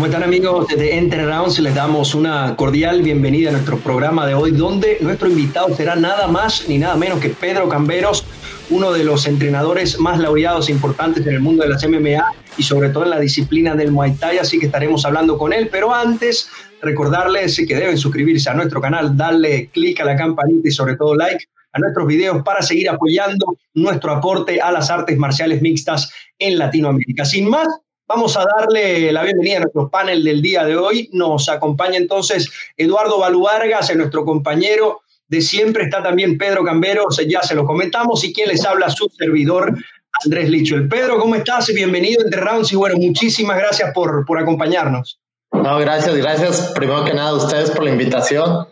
[0.00, 1.58] ¿Cómo están amigos de Enter Rounds?
[1.58, 6.26] Les damos una cordial bienvenida a nuestro programa de hoy, donde nuestro invitado será nada
[6.26, 8.24] más ni nada menos que Pedro Camberos,
[8.70, 12.62] uno de los entrenadores más laureados e importantes en el mundo de las MMA y
[12.62, 15.68] sobre todo en la disciplina del Muay Thai, así que estaremos hablando con él.
[15.70, 16.48] Pero antes,
[16.80, 21.14] recordarles que deben suscribirse a nuestro canal, darle clic a la campanita y sobre todo
[21.14, 21.44] like
[21.74, 27.26] a nuestros videos para seguir apoyando nuestro aporte a las artes marciales mixtas en Latinoamérica.
[27.26, 27.68] Sin más,
[28.12, 31.08] Vamos a darle la bienvenida a nuestro panel del día de hoy.
[31.12, 35.84] Nos acompaña entonces Eduardo Baluargas, nuestro compañero de siempre.
[35.84, 38.24] Está también Pedro Camberos, ya se lo comentamos.
[38.24, 39.78] Y quien les habla, su servidor,
[40.24, 40.74] Andrés Licho.
[40.74, 41.72] El Pedro, ¿cómo estás?
[41.72, 45.20] Bienvenido entre rounds y bueno, muchísimas gracias por, por acompañarnos.
[45.52, 48.66] No, gracias, gracias primero que nada a ustedes por la invitación.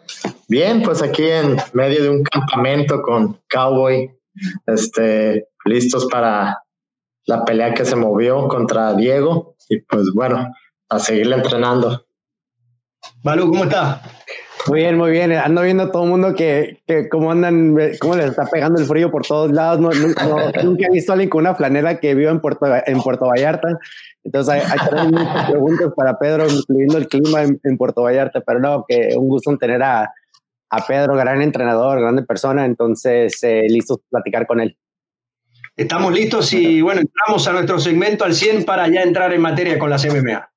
[0.48, 4.10] Bien, pues aquí en medio de un campamento con Cowboy,
[4.66, 6.58] este, listos para
[7.28, 10.50] la pelea que se movió contra Diego y pues bueno,
[10.88, 12.06] a seguirle entrenando.
[13.22, 14.00] Balú, ¿cómo está?
[14.66, 15.32] Muy bien, muy bien.
[15.32, 18.86] Ando viendo a todo el mundo que, que cómo andan, cómo les está pegando el
[18.86, 19.78] frío por todos lados.
[19.78, 23.26] No, nunca he visto a alguien con una flanera que viva en Puerto, en Puerto
[23.26, 23.78] Vallarta.
[24.24, 28.40] Entonces hay, hay muchas preguntas para Pedro, incluyendo el clima en, en, Puerto Vallarta.
[28.40, 30.10] Pero no, que un gusto tener a,
[30.70, 32.64] a Pedro, gran entrenador, grande persona.
[32.64, 34.78] Entonces, eh, listos platicar con él.
[35.78, 39.78] Estamos listos y bueno, entramos a nuestro segmento al 100 para ya entrar en materia
[39.78, 40.50] con las MMA.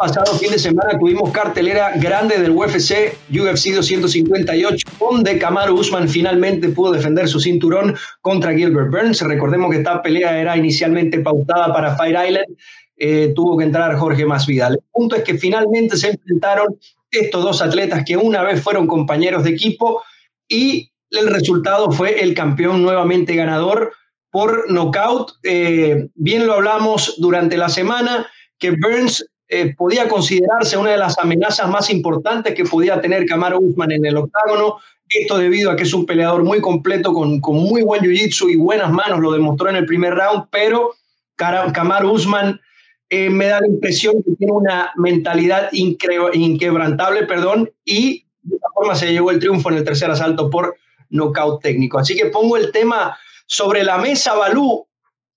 [0.00, 6.70] Pasado fin de semana tuvimos cartelera grande del UFC, UFC 258, donde Kamaru Usman finalmente
[6.70, 9.20] pudo defender su cinturón contra Gilbert Burns.
[9.20, 12.56] Recordemos que esta pelea era inicialmente pautada para Fire Island,
[12.96, 14.72] eh, tuvo que entrar Jorge Masvidal.
[14.72, 16.78] El punto es que finalmente se enfrentaron
[17.10, 20.02] estos dos atletas que una vez fueron compañeros de equipo
[20.48, 23.92] y el resultado fue el campeón nuevamente ganador
[24.30, 25.32] por nocaut.
[25.42, 28.26] Eh, bien lo hablamos durante la semana,
[28.58, 33.58] que Burns eh, podía considerarse una de las amenazas más importantes que podía tener Kamaru
[33.58, 34.76] Usman en el octágono.
[35.08, 38.54] Esto debido a que es un peleador muy completo, con, con muy buen jiu-jitsu y
[38.54, 40.94] buenas manos, lo demostró en el primer round, pero
[41.36, 42.60] Kamaru Usman
[43.08, 48.94] eh, me da la impresión que tiene una mentalidad inquebrantable, perdón, y de esta forma
[48.94, 50.76] se llevó el triunfo en el tercer asalto por
[51.08, 51.98] nocaut técnico.
[51.98, 54.86] Así que pongo el tema sobre la mesa, Balú.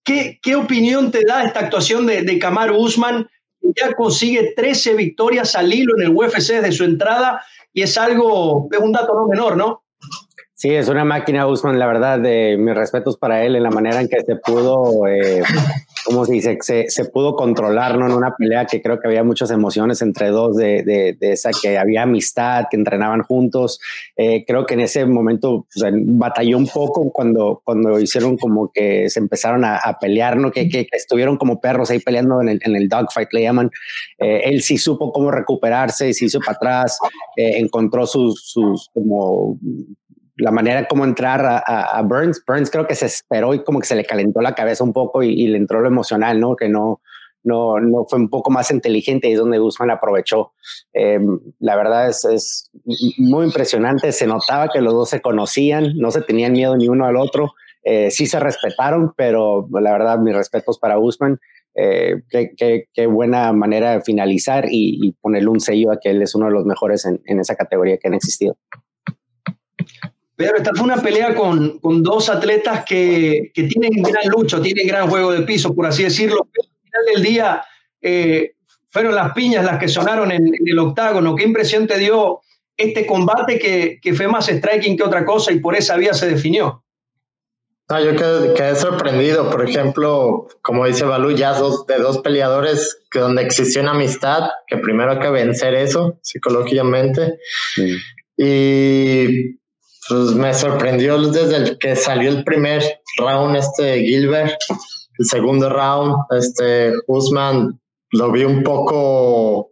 [0.04, 3.28] ¿Qué, qué opinión te da esta actuación de, de Kamaru Usman?
[3.76, 7.42] Ya consigue 13 victorias al hilo en el UFC de su entrada
[7.74, 9.84] y es algo, es un dato no menor, ¿no?
[10.54, 14.00] Sí, es una máquina, Usman, la verdad, de mis respetos para él en la manera
[14.00, 15.44] en que se pudo, eh,
[16.04, 18.08] como se dice, se, se, pudo controlar ¿no?
[18.08, 21.52] en una pelea que creo que había muchas emociones entre dos, de, de, de esa
[21.62, 23.80] que había amistad, que entrenaban juntos.
[24.18, 29.10] Eh, creo que en ese momento pues, batalló un poco cuando, cuando hicieron como que
[29.10, 30.52] se empezaron a, a pelear, ¿no?
[30.52, 33.72] Que, que, que, estuvieron como perros ahí peleando en el, en el dogfight, le llaman.
[34.20, 36.98] Eh, él sí supo cómo recuperarse, se hizo para atrás,
[37.38, 39.58] eh, encontró sus, sus como
[40.36, 42.44] la manera como entrar a, Burns.
[42.46, 45.24] Burns creo que se esperó y como que se le calentó la cabeza un poco
[45.24, 46.56] y, le entró lo emocional, ¿no?
[46.56, 47.02] Que no,
[47.44, 50.54] no, no fue un poco más inteligente y es donde Guzmán aprovechó.
[50.94, 51.20] Eh,
[51.60, 52.72] la verdad es, es,
[53.18, 54.12] muy impresionante.
[54.12, 57.54] Se notaba que los dos se conocían, no se tenían miedo ni uno al otro.
[57.84, 61.40] Eh, sí se respetaron, pero la verdad, mis respetos para Guzmán.
[61.76, 66.12] Eh, qué, qué, qué, buena manera de finalizar y, y, ponerle un sello a que
[66.12, 68.56] él es uno de los mejores en, en esa categoría que han existido.
[70.46, 74.88] Pero esta fue una pelea con, con dos atletas que, que, tienen gran lucha, tienen
[74.88, 76.48] gran juego de piso, por así decirlo.
[76.52, 77.66] Pero al final del día
[78.02, 78.56] eh,
[78.90, 81.36] fueron las piñas las que sonaron en, en, el octágono.
[81.36, 82.42] ¿Qué impresión te dio
[82.76, 86.28] este combate que, que, fue más striking que otra cosa y por esa vía se
[86.28, 86.84] definió?
[87.90, 89.50] No, yo quedé, quedé sorprendido.
[89.50, 94.50] Por ejemplo, como dice Balú, ya dos, de dos peleadores que donde existió una amistad,
[94.68, 97.40] que primero hay que vencer eso psicológicamente.
[97.76, 97.98] Sí.
[98.38, 99.60] Y
[100.10, 102.84] pues me sorprendió desde el que salió el primer
[103.18, 104.60] round este Gilbert,
[105.18, 107.80] el segundo round, este Usman
[108.12, 109.72] lo vi un poco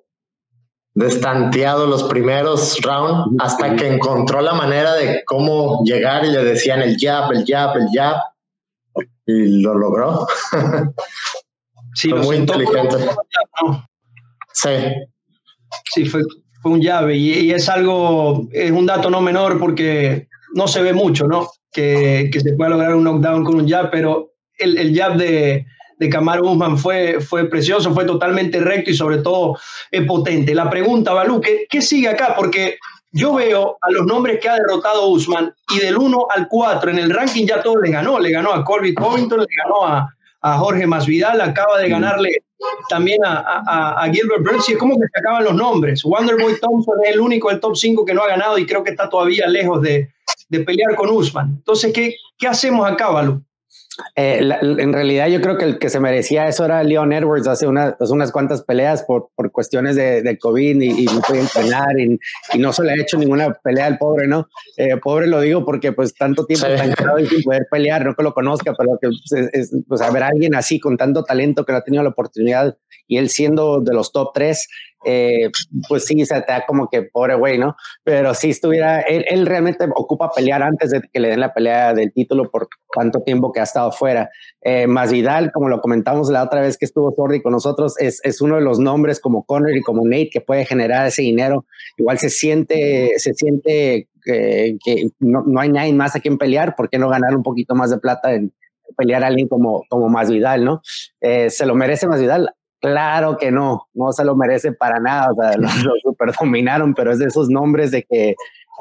[0.94, 6.82] destanteado los primeros rounds hasta que encontró la manera de cómo llegar y le decían
[6.82, 8.18] el jab, el jab, el jab
[9.26, 10.28] y lo logró.
[11.94, 12.96] Sí, fue muy inteligente.
[14.54, 14.70] Sí.
[15.94, 16.22] Sí, fue,
[16.62, 20.94] fue un llave y, es algo, es un dato no menor porque no se ve
[20.94, 21.50] mucho, ¿no?
[21.72, 25.66] Que, que se pueda lograr un knockdown con un jab, pero el, el jab de,
[25.98, 29.58] de Kamaru Usman fue, fue precioso, fue totalmente recto y sobre todo
[30.08, 30.54] potente.
[30.54, 32.34] La pregunta, Balú, ¿qué, ¿qué, sigue acá?
[32.36, 32.78] Porque
[33.12, 37.00] yo veo a los nombres que ha derrotado Usman y del 1 al 4 en
[37.00, 38.20] el ranking ya todo le ganó.
[38.20, 40.08] Le ganó a Colby Covington, le ganó a,
[40.42, 42.44] a Jorge Masvidal, acaba de ganarle
[42.90, 46.04] también a, Gilbert Burns y es como que se acaban los nombres.
[46.04, 48.92] Wonderboy Thompson es el único del top 5 que no ha ganado y creo que
[48.92, 50.12] está todavía lejos de,
[50.50, 51.56] de pelear con Usman.
[51.58, 53.44] Entonces, ¿qué, qué hacemos acá, Balu?
[54.16, 57.68] Eh, en realidad yo creo que el que se merecía eso era Leon Edwards hace
[57.68, 62.20] unas cuantas peleas por, por cuestiones de, de COVID y, no puede entrenar y,
[62.54, 64.48] y, no se le ha hecho ninguna pelea al pobre, ¿no?
[64.78, 66.86] Eh, pobre lo digo porque pues tanto tiempo está
[67.20, 70.24] y sin poder pelear, no que lo conozca, pero que pues, es, pues, a ver
[70.24, 72.78] alguien así con tanto talento que no ha tenido la oportunidad
[73.08, 74.68] y él siendo de los top tres,
[75.04, 75.50] eh,
[75.88, 77.76] pues sí, se te da como que pobre güey, ¿no?
[78.04, 82.12] Pero si estuviera, él, realmente ocupa pelear antes de que le den la pelea del
[82.14, 84.30] título por tanto tiempo que ha estado fuera.
[84.62, 88.42] Eh, Vidal, como lo comentamos la otra vez que estuvo Sordi con nosotros, es, es,
[88.42, 91.66] uno de los nombres como Conner y como Nate que puede generar ese dinero.
[91.98, 94.78] Igual se siente, se siente que
[95.20, 97.90] no, no, hay nadie más a quien pelear, ¿por qué no ganar un poquito más
[97.90, 98.54] de plata en
[98.96, 100.82] pelear a alguien como, como Masvidal, ¿no?
[101.22, 105.36] Eh, se lo merece Masvidal, Claro que no, no se lo merece para nada, o
[105.36, 108.36] sea, lo, super dominaron, pero es de esos nombres de que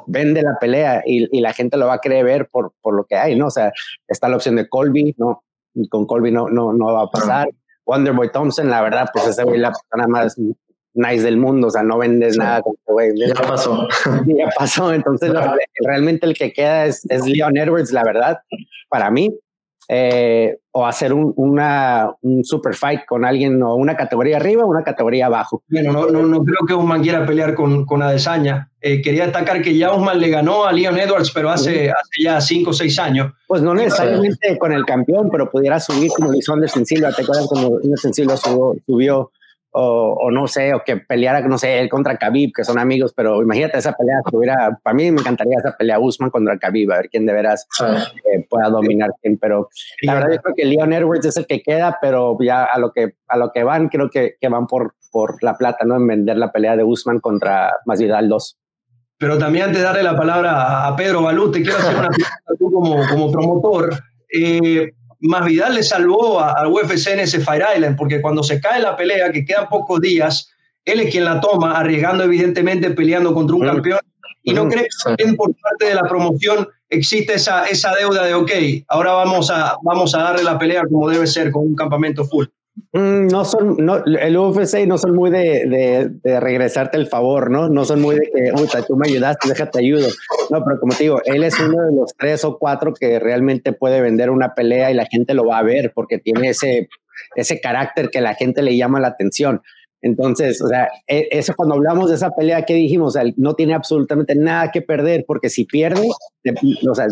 [0.07, 3.05] vende la pelea y, y, la gente lo va a querer ver por, por lo
[3.05, 3.49] que hay, ¿no?
[3.49, 3.73] O sea,
[4.09, 5.45] está la opción de Colby, ¿no?
[5.75, 7.49] Y con Colby no, no, no va a pasar.
[7.85, 10.37] Wonderboy Thompson, la verdad, pues ese güey la persona más
[10.95, 13.13] nice del mundo, o sea, no vendes nada con este güey.
[13.17, 13.87] Ya pasó.
[14.27, 15.33] Ya pasó, entonces
[15.85, 18.39] realmente el que queda es, es Leon Edwards, la verdad,
[18.89, 19.31] para mí,
[19.93, 24.69] eh, o hacer un, una, un super fight con alguien o una categoría arriba o
[24.69, 25.65] una categoría abajo.
[25.69, 28.71] Bueno, no, no, no creo que Usman quiera pelear con, con Adesanya.
[28.81, 32.41] Eh, quería destacar que ya Usman le ganó a Leon Edwards, pero hace, hace ya
[32.41, 33.33] cinco o seis años.
[33.49, 37.11] Pues no necesariamente con el campeón, pero pudiera subir como hizo Anderson Silva.
[37.11, 39.33] ¿Te acuerdas cuando Anderson Silva subió, subió
[39.73, 43.13] o, o, no sé, o que peleara, no sé, él contra Khabib, que son amigos,
[43.15, 46.97] pero imagínate esa pelea, hubiera, para mí me encantaría esa pelea Usman contra Khabib, a
[46.97, 49.69] ver quién de veras eh, pueda dominar quién, pero
[50.03, 52.93] la verdad yo creo que Leon Edwards es el que queda, pero ya a lo
[52.93, 55.97] que, a lo que van, creo que, que van por, por la plata, ¿no?
[55.97, 58.59] En vender la pelea de Usman contra Masvidal 2.
[59.19, 62.55] Pero también antes de darle la palabra a Pedro Balú, te quiero hacer una pregunta
[62.59, 63.95] tú como, como promotor.
[64.33, 68.81] Eh, más Vidal le salvó al UFC en ese Fire Island, porque cuando se cae
[68.81, 70.51] la pelea, que quedan pocos días,
[70.85, 74.01] él es quien la toma, arriesgando evidentemente peleando contra un campeón.
[74.43, 74.89] Y no cree
[75.19, 78.51] que por parte de la promoción existe esa, esa deuda de, ok,
[78.89, 82.47] ahora vamos a, vamos a darle la pelea como debe ser, con un campamento full.
[82.93, 87.69] Mm, no son, no, el UFC no son muy de, de, regresarte el favor, ¿no?
[87.69, 90.09] No son muy de que, uy, tú me ayudaste, déjate ayudo.
[90.51, 93.73] No, pero como te digo, él es uno de los tres o cuatro que realmente
[93.73, 96.89] puede vender una pelea y la gente lo va a ver porque tiene ese,
[97.37, 99.63] ese carácter que la gente le llama la atención.
[100.03, 103.55] Entonces, o sea, e, eso cuando hablamos de esa pelea que dijimos, o sea, no
[103.55, 106.09] tiene absolutamente nada que perder porque si pierde,
[106.89, 107.09] o sea,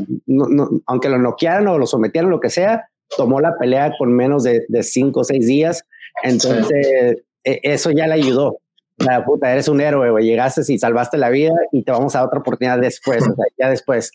[0.86, 4.64] aunque lo noquearan o lo sometieran, lo que sea, tomó la pelea con menos de,
[4.68, 5.84] de cinco o seis días.
[6.22, 8.58] Entonces, e, eso ya le ayudó.
[8.98, 10.24] La puta, eres un héroe, güey.
[10.24, 13.44] Llegaste y salvaste la vida y te vamos a dar otra oportunidad después, o sea,
[13.56, 14.10] ya después.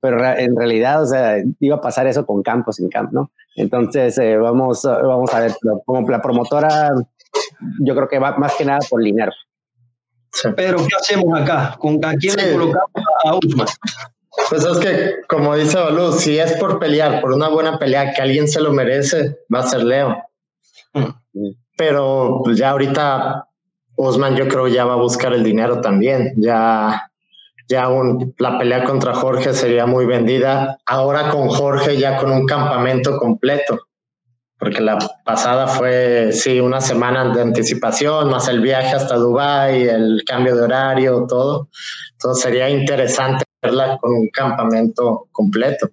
[0.00, 3.30] Pero en realidad, o sea, iba a pasar eso con campo sin campo, ¿no?
[3.54, 5.52] Entonces, eh, vamos, vamos a ver,
[5.84, 6.92] como la promotora,
[7.80, 9.32] yo creo que va más que nada por dinero.
[10.56, 11.76] Pero, ¿qué hacemos acá?
[11.78, 12.90] ¿Con a quién le colocamos
[13.24, 13.68] a Usman?
[14.48, 18.22] Pues es que, como dice Balú, si es por pelear, por una buena pelea, que
[18.22, 20.22] alguien se lo merece, va a ser Leo.
[20.94, 21.50] Mm.
[21.76, 23.48] Pero pues ya ahorita
[23.96, 26.32] Osman yo creo ya va a buscar el dinero también.
[26.36, 27.10] Ya,
[27.68, 27.88] ya
[28.38, 30.78] la pelea contra Jorge sería muy vendida.
[30.86, 33.80] Ahora con Jorge ya con un campamento completo.
[34.62, 40.22] Porque la pasada fue, sí, una semana de anticipación, más el viaje hasta Dubái, el
[40.24, 41.68] cambio de horario, todo.
[42.12, 43.44] Entonces sería interesante
[44.00, 45.90] con un campamento completo.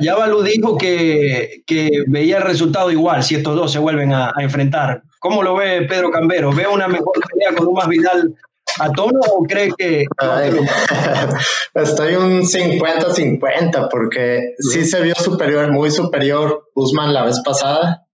[0.00, 4.32] ya Balú dijo que, que, veía el resultado igual si estos dos se vuelven a,
[4.38, 5.02] enfrentar.
[5.18, 6.54] ¿Cómo lo ve Pedro Cambero?
[6.54, 8.34] ¿Ve una mejor pelea con un más Vidal
[8.78, 10.04] a tono o cree que.?
[11.74, 18.06] estoy un 50-50 porque sí se vio superior, muy superior Usman la vez pasada,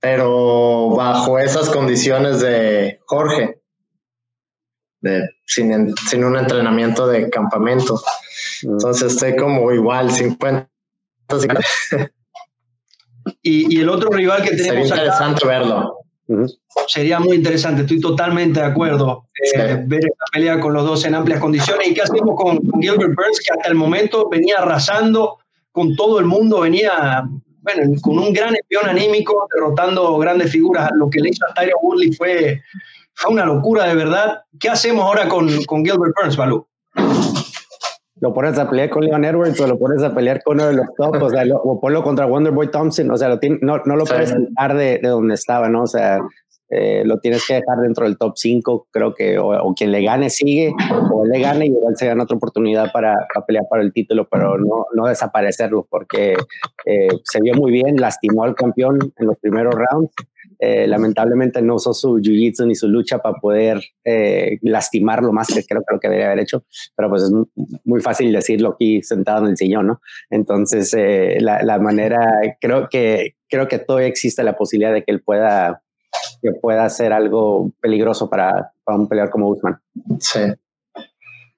[0.00, 3.58] pero bajo esas condiciones de Jorge
[5.44, 8.00] sin, sin un entrenamiento de campamento.
[8.62, 10.68] Entonces estoy como igual, 50.
[13.42, 15.97] y, y, el otro rival que tenemos Sería interesante verlo.
[16.86, 19.26] Sería muy interesante, estoy totalmente de acuerdo.
[19.54, 21.88] Eh, ver esta pelea con los dos en amplias condiciones.
[21.88, 25.38] ¿Y qué hacemos con, Gilbert Burns, que hasta el momento venía arrasando
[25.72, 27.24] con todo el mundo, venía
[27.62, 30.90] bueno, con un gran envión anímico, derrotando grandes figuras.
[30.94, 32.62] Lo que le hizo a Tyron Woodley fue,
[33.14, 34.42] fue una locura de verdad.
[34.58, 36.66] ¿Qué hacemos ahora con, con Gilbert Burns, Balú?
[38.20, 40.74] Lo pones a pelear con Leon Edwards o lo pones a pelear con uno de
[40.74, 44.04] los top, o sea, o ponlo contra Wonderboy Thompson, o sea, lo no, no lo
[44.04, 45.82] puedes quitar de, de, donde estaba, ¿no?
[45.82, 46.20] O sea,
[46.70, 50.28] eh, lo tienes que dejar dentro del top 5, creo que o, quien le gane
[50.28, 50.74] sigue,
[51.10, 54.58] o le gane y igual se gana otra oportunidad para, pelear para el título, pero
[54.58, 56.36] no, no desaparecerlo, porque
[56.84, 60.12] eh, se vio muy bien, lastimó al campeón en los primeros rounds,
[60.58, 63.82] eh, lamentablemente no usó su jiu-jitsu ni su lucha para poder
[64.62, 66.64] lastimarlo más que creo, creo que debería haber hecho,
[66.96, 67.32] pero pues es
[67.84, 70.00] muy fácil decirlo aquí sentado en el sillón, ¿no?
[70.30, 70.96] Entonces,
[71.40, 75.82] la, la, manera, creo que, creo que todavía existe la posibilidad de que él pueda
[76.42, 79.78] que pueda ser algo peligroso para, para un peleador como Usman.
[80.20, 80.40] Sí.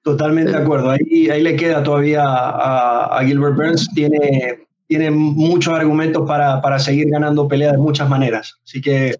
[0.03, 0.89] Totalmente de acuerdo.
[0.89, 3.89] Ahí, ahí le queda todavía a, a, Gilbert Burns.
[3.93, 8.59] Tiene, tiene muchos argumentos para, para seguir ganando peleas de muchas maneras.
[8.65, 9.15] Así que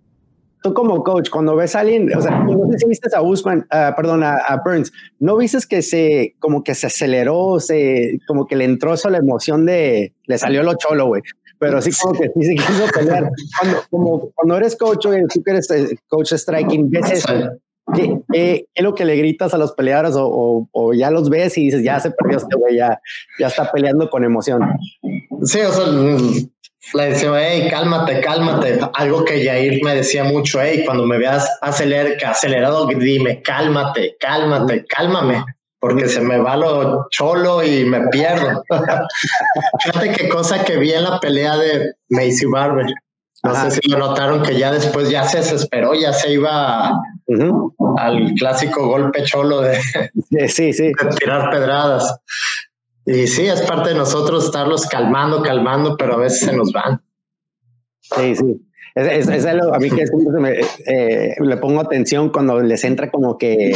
[0.61, 3.59] tú como coach, cuando ves a alguien, o sea, no sé si viste a Usman,
[3.71, 8.47] uh, perdón, a, a, Burns, ¿no viste que se, como que se aceleró, se, como
[8.47, 11.21] que le entró eso la emoción de, le salió lo cholo, güey?
[11.57, 13.29] pero así como que sí se quiso pelear.
[13.57, 15.69] Cuando, como, cuando eres coach, oye, tú que eres
[16.09, 17.33] coach striking, ves eso.
[17.93, 21.65] ¿Qué, qué, es lo que le gritas a los peleadores o, ya los ves y
[21.65, 22.99] dices, ya se perdió este güey, ya,
[23.39, 24.61] ya está peleando con emoción?
[25.43, 25.87] Sí, o sea,
[26.93, 28.79] le decía, hey, cálmate, cálmate.
[28.93, 34.85] Algo que Jair me decía mucho, hey, cuando me veas aceler, acelerado, dime, cálmate, cálmate,
[34.85, 35.43] cálmame
[35.81, 38.63] porque se me va lo cholo y me pierdo.
[39.83, 42.85] Fíjate qué cosa que vi en la pelea de Macy Barber.
[43.43, 46.91] No sé si lo notaron que ya después ya se desesperó, ya se iba
[47.97, 49.79] al clásico golpe cholo de,
[50.47, 50.83] sí, sí.
[50.83, 52.19] de tirar pedradas.
[53.05, 57.01] Y sí, es parte de nosotros estarlos calmando, calmando, pero a veces se nos van.
[58.01, 58.67] Sí, sí.
[58.93, 60.03] Es, es, algo a mí que
[60.37, 63.71] me, eh, le pongo atención cuando les entra como que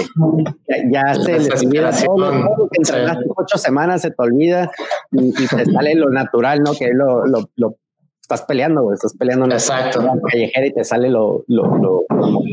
[0.91, 4.69] ya, se les olvida todo, todo que entrenaste ocho semanas se te olvida
[5.13, 6.74] y, te sale lo natural, ¿no?
[6.74, 7.77] Que lo, lo, lo
[8.25, 10.01] estás peleando, güey, estás peleando en Exacto.
[10.01, 12.05] la callejera y te sale lo, lo, lo,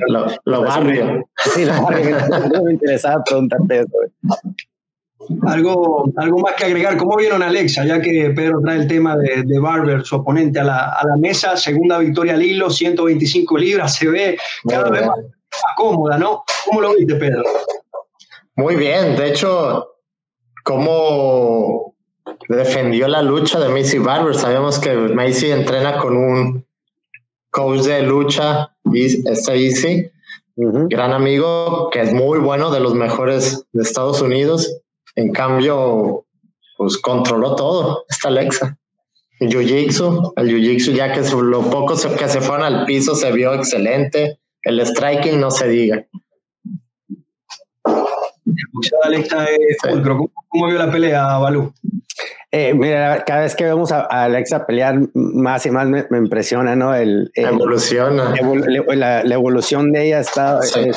[0.07, 1.27] lo, lo barrio.
[1.37, 2.17] Sí, lo barrio.
[2.65, 3.89] me interesaba preguntarte eso.
[3.91, 5.41] Güey.
[5.47, 6.99] Algo, algo más que agregar.
[6.99, 7.87] ¿Cómo vieron a Alexa?
[7.87, 11.17] Ya que Pedro trae el tema de, de Barber, su oponente, a la, a la,
[11.17, 11.57] mesa.
[11.57, 13.95] Segunda victoria al hilo, 125 libras.
[13.95, 14.37] Se ve
[14.69, 16.45] cada vez más, más, cómoda, ¿no?
[16.67, 17.45] ¿Cómo lo viste, Pedro?
[18.57, 19.17] Muy bien.
[19.17, 19.87] De hecho,
[20.65, 21.92] cómo
[22.49, 24.35] defendió la lucha de Macy Barber.
[24.35, 26.67] Sabemos que Macy entrena con un
[27.51, 30.11] coach de lucha, este Easy.
[30.55, 30.89] Uh -huh.
[30.89, 34.83] Gran amigo que es muy bueno, de los mejores de Estados Unidos
[35.15, 36.25] en cambio,
[36.77, 38.79] pues controló todo esta Alexa.
[39.41, 43.53] El Jiu-Jitsu, el Jiu-Jitsu ya que lo poco que se fueron al piso se vio
[43.55, 44.39] excelente.
[44.63, 46.07] El striking no se diga.
[49.03, 50.03] Alexa es sí.
[50.03, 51.73] ¿Cómo, ¿Cómo, vio la pelea, Balú?
[52.55, 56.19] Eh, mira, cada vez que vemos a, a, Alexa pelear más y más me, me
[56.19, 56.95] impresiona, ¿no?
[56.95, 58.35] El, el evoluciona.
[58.89, 60.81] La, la, evolución de ella está, sí.
[60.81, 60.93] eh,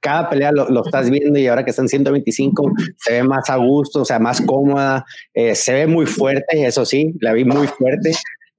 [0.00, 3.56] cada pelea lo, lo, estás viendo y ahora que están 125 se ve más a
[3.56, 7.68] gusto, o sea, más cómoda, eh, se ve muy fuerte, eso sí, la vi muy
[7.68, 8.12] fuerte.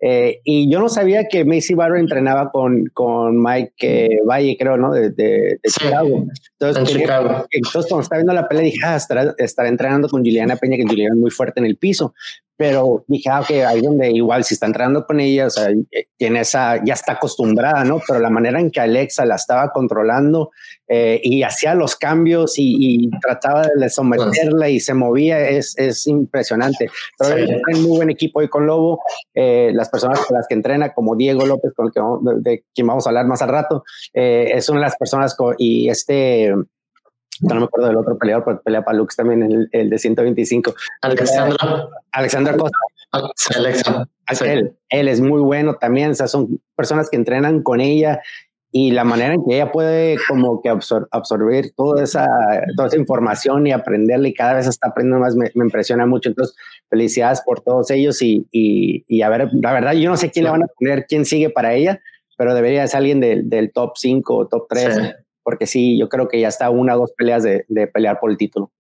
[0.04, 4.76] Eh, y yo no sabía que Macy Barber entrenaba con, con Mike eh, Valle, creo,
[4.76, 4.92] ¿no?
[4.92, 6.26] De, de, de sí, Chicago.
[6.60, 7.46] Entonces, en Chicago.
[7.52, 10.88] entonces, cuando estaba viendo la pelea, dije, ah, estará, estará entrenando con Juliana Peña, que
[10.88, 12.16] Juliana es muy fuerte en el piso.
[12.62, 15.70] Pero dije, ah, ok, ahí donde igual si está entrenando con ella, o sea,
[16.16, 18.00] tiene esa, ya está acostumbrada, ¿no?
[18.08, 20.52] Pero la manera en que Alexa la estaba controlando
[20.88, 26.06] eh, y hacía los cambios y, y, trataba de someterla y se movía, es, es
[26.06, 26.88] impresionante.
[27.18, 27.52] Pero sí.
[27.52, 29.02] hay un muy buen equipo hoy con Lobo.
[29.34, 32.52] Eh, las personas con las que entrena, como Diego López, con el que vamos, de,
[32.52, 35.56] de, quien vamos a hablar más al rato, eh, es una de las personas con,
[35.58, 36.54] y este
[37.42, 40.74] no me acuerdo del otro peleador, pero pelea para Lux también, el, el de 125.
[41.02, 41.90] Alexandra.
[42.12, 42.78] Alexandra Costa.
[43.56, 44.08] Alexa.
[44.32, 44.46] Sí.
[44.46, 48.22] Él, él, es muy bueno también, o sea, son personas que entrenan con ella
[48.72, 52.26] y la manera en que ella puede como que absor absorber toda esa,
[52.78, 56.30] toda esa información y aprenderla y cada vez está aprendiendo más, me, me impresiona mucho.
[56.30, 56.56] Entonces,
[56.90, 60.46] felicidades por todos ellos y, y, y, a ver, la verdad, yo no sé quién
[60.46, 62.00] le van a poner, quién sigue para ella,
[62.38, 64.96] pero debería ser alguien del, del top 5 o top 3.
[64.96, 65.02] Sí
[65.44, 68.32] porque sí, yo creo que ya está una o dos peleas de, de, pelear por
[68.32, 68.72] el título.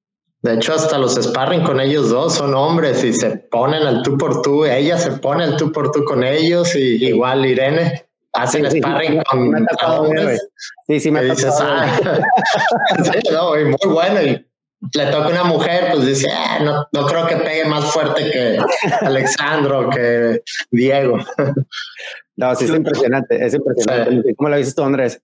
[0.41, 4.17] De hecho, hasta los sparring con ellos dos son hombres y se ponen al tú
[4.17, 4.65] por tú.
[4.65, 9.19] Ella se pone al tú por tú con ellos y igual Irene hacen sí, sparring
[9.19, 10.47] sí, con me hombres.
[10.87, 11.99] Sí, sí, me dices, ah,
[13.03, 14.21] sí, no, y muy bueno.
[14.21, 14.47] Y
[14.93, 18.57] le toca una mujer, pues dice, ah, no, no creo que pegue más fuerte que
[19.01, 20.41] Alexandro, que
[20.71, 21.19] Diego.
[22.35, 24.33] No, sí, es impresionante, es impresionante.
[24.35, 25.21] ¿Cómo lo dices tú, Andrés?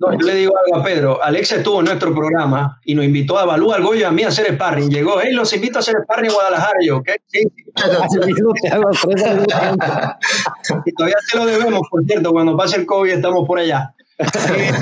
[0.00, 1.22] No, yo le digo algo a Pedro.
[1.22, 4.22] Alexa estuvo en nuestro programa y nos invitó a Balú, al Goyo y a mí
[4.22, 4.90] a hacer sparring.
[4.90, 6.78] Llegó, hey, los invito a hacer sparring en Guadalajara.
[6.80, 7.16] Y yo, ¿qué?
[7.26, 7.40] Sí.
[10.84, 13.92] y todavía se lo debemos, por cierto, cuando pase el COVID estamos por allá.
[14.18, 14.72] Eh,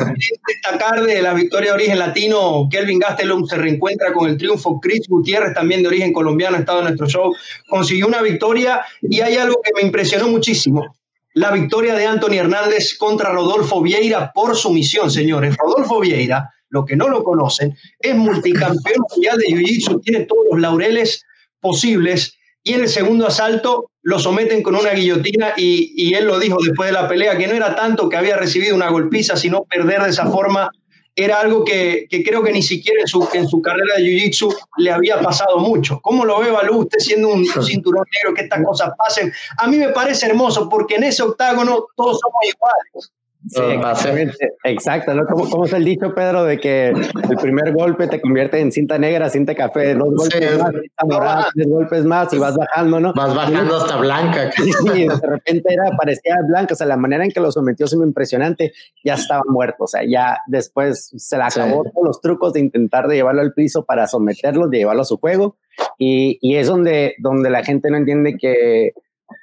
[0.48, 4.80] destacar de la victoria de origen latino, Kelvin Gastelum se reencuentra con el triunfo.
[4.80, 7.34] Chris Gutiérrez, también de origen colombiano, ha estado en nuestro show,
[7.68, 10.96] consiguió una victoria y hay algo que me impresionó muchísimo
[11.36, 15.54] la victoria de Anthony Hernández contra Rodolfo Vieira por sumisión, señores.
[15.58, 20.60] Rodolfo Vieira, lo que no lo conocen, es multicampeón mundial de Jiu-Jitsu, tiene todos los
[20.60, 21.26] laureles
[21.60, 26.56] posibles y en el segundo asalto lo someten con una guillotina y, él lo dijo
[26.64, 30.04] después de la pelea, que no era tanto que había recibido una golpiza, sino perder
[30.04, 30.70] de esa forma
[31.16, 34.92] era algo que, creo que ni siquiera en su, en su carrera de Jiu-Jitsu le
[34.92, 35.98] había pasado mucho.
[36.02, 39.32] ¿Cómo lo ve Balú usted siendo un cinturón negro, que estas cosas pasen?
[39.56, 43.12] A mí me parece hermoso porque en ese octágono todos somos iguales.
[43.48, 44.54] Sí, exactamente.
[44.64, 45.24] Exacto, ¿no?
[45.26, 49.30] ¿Cómo, es el dicho, Pedro, de que el primer golpe te convierte en cinta negra,
[49.30, 53.12] cinta café, dos golpes más, cinta morada, tres golpes más y vas bajando, ¿no?
[53.14, 54.50] Vas bajando hasta blanca.
[54.56, 57.96] Sí, de repente era, parecía blanca, o sea, la manera en que lo sometió se
[57.96, 58.72] me impresionante,
[59.04, 63.06] ya estaba muerto, o sea, ya después se le acabó todos los trucos de intentar
[63.06, 65.56] de llevarlo al piso para someterlo, de llevarlo a su juego,
[65.98, 68.92] y, y es donde, donde la gente no entiende que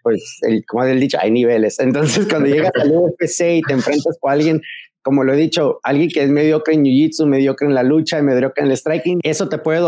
[0.01, 1.79] pues, el, como el dicho, hay niveles.
[1.79, 4.61] Entonces, cuando llegas al UFC y te enfrentas con alguien,
[5.03, 8.63] como lo he dicho, alguien que es mediocre en jiu-jitsu, mediocre en la lucha, mediocre
[8.63, 9.79] en el striking, eso te puede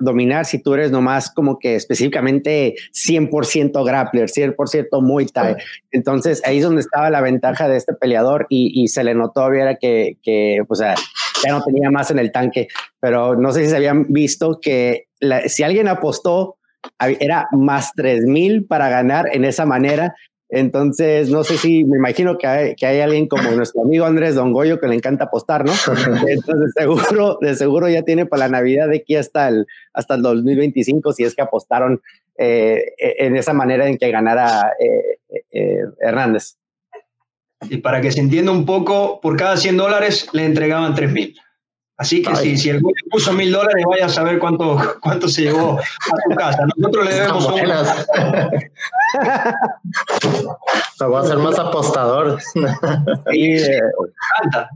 [0.00, 5.56] dominar si tú eres nomás como que específicamente 100% grappler, 100% Muay Thai.
[5.92, 9.76] Entonces, ahí es donde estaba la ventaja de este peleador y, se le notó era
[9.76, 10.94] que, que o sea,
[11.44, 12.68] ya no tenía más en el tanque,
[13.00, 15.06] pero no sé si se habían visto que
[15.46, 16.56] si alguien apostó
[17.20, 20.14] era más 3000 para ganar en esa manera.
[20.50, 24.34] Entonces, no sé si me imagino que hay, que hay alguien como nuestro amigo Andrés
[24.34, 25.72] Don Goyo que le encanta apostar, ¿no?
[26.28, 30.22] Entonces, seguro, de seguro ya tiene para la Navidad de aquí hasta el, hasta el
[30.22, 32.00] 2025, si es que apostaron
[32.36, 35.18] eh, en esa manera en que ganara eh,
[35.50, 36.56] eh, Hernández.
[37.70, 41.36] Y para que se entienda un poco, por cada 100 dólares le entregaban 3000.
[41.96, 45.42] Así que si, si el güey puso mil dólares, vaya a saber cuánto, cuánto se
[45.42, 46.66] llevó a tu casa.
[46.76, 47.54] Nosotros le debemos un...
[50.98, 52.40] Te voy a hacer más apostador.
[53.32, 53.56] Sí,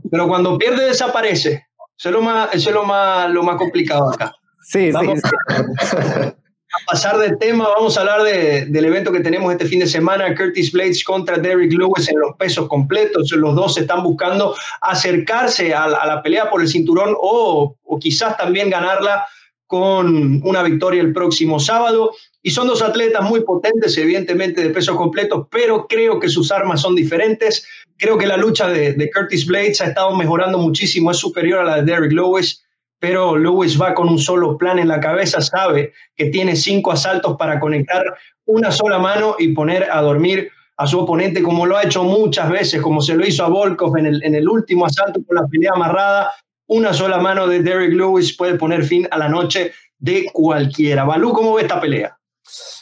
[0.09, 1.67] pero cuando pierde, desaparece.
[1.97, 4.33] Eso es lo más, eso es lo más, lo más complicado acá.
[4.61, 6.33] Sí, sí, sí
[6.71, 9.87] a pasar de tema, vamos a hablar de, del evento que tenemos este fin de
[9.87, 13.31] semana, Curtis Blades contra Derrick Lewis en los pesos completos.
[13.31, 18.69] Los dos están buscando acercarse a, la pelea por el cinturón o, o quizás también
[18.69, 19.25] ganarla
[19.65, 22.11] con una victoria el próximo sábado.
[22.41, 26.81] Y son dos atletas muy potentes, evidentemente de pesos completos, pero creo que sus armas
[26.81, 27.67] son diferentes.
[27.97, 31.65] Creo que la lucha de, de Curtis Blades ha estado mejorando muchísimo, es superior a
[31.65, 32.63] la de Derrick Lewis
[32.99, 37.35] pero Lewis va con un solo plan en la cabeza, sabe que tiene cinco asaltos
[37.37, 38.03] para conectar
[38.45, 42.49] una sola mano y poner a dormir a su oponente, como lo ha hecho muchas
[42.49, 45.47] veces, como se lo hizo a Volkov en el, en el último asalto con la
[45.47, 46.31] pelea amarrada.
[46.67, 51.03] Una sola mano de Derek Lewis puede poner fin a la noche de cualquiera.
[51.03, 52.17] Balú, ¿cómo ve esta pelea?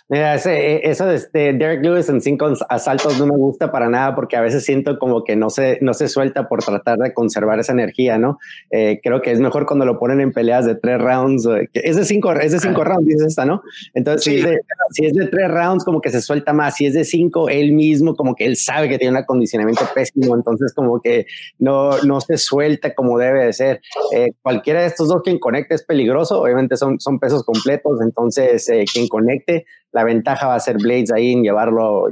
[0.10, 4.16] Mira, ese, eso de este Derek Lewis en cinco asaltos no me gusta para nada
[4.16, 7.60] porque a veces siento como que no se, no se suelta por tratar de conservar
[7.60, 8.40] esa energía, ¿no?
[8.72, 11.46] Eh, creo que es mejor cuando lo ponen en peleas de tres rounds.
[11.74, 13.62] es de cinco, es de cinco rounds, dice esta, ¿no?
[13.96, 16.76] Entonces, si, es de, si es de tres rounds, como que se suelta más.
[16.76, 20.38] Si es de cinco, él mismo, como que él sabe que tiene un acondicionamiento pésimo,
[20.38, 21.26] entonces como que
[21.60, 23.82] no, no se suelta como debe de ser.
[24.14, 28.70] Eh, cualquiera de estos dos quien conecte es peligroso, obviamente son, son pesos completos, entonces
[28.70, 32.08] eh, quien conecte la ventaja va a ser Blades ahí en llevarlo,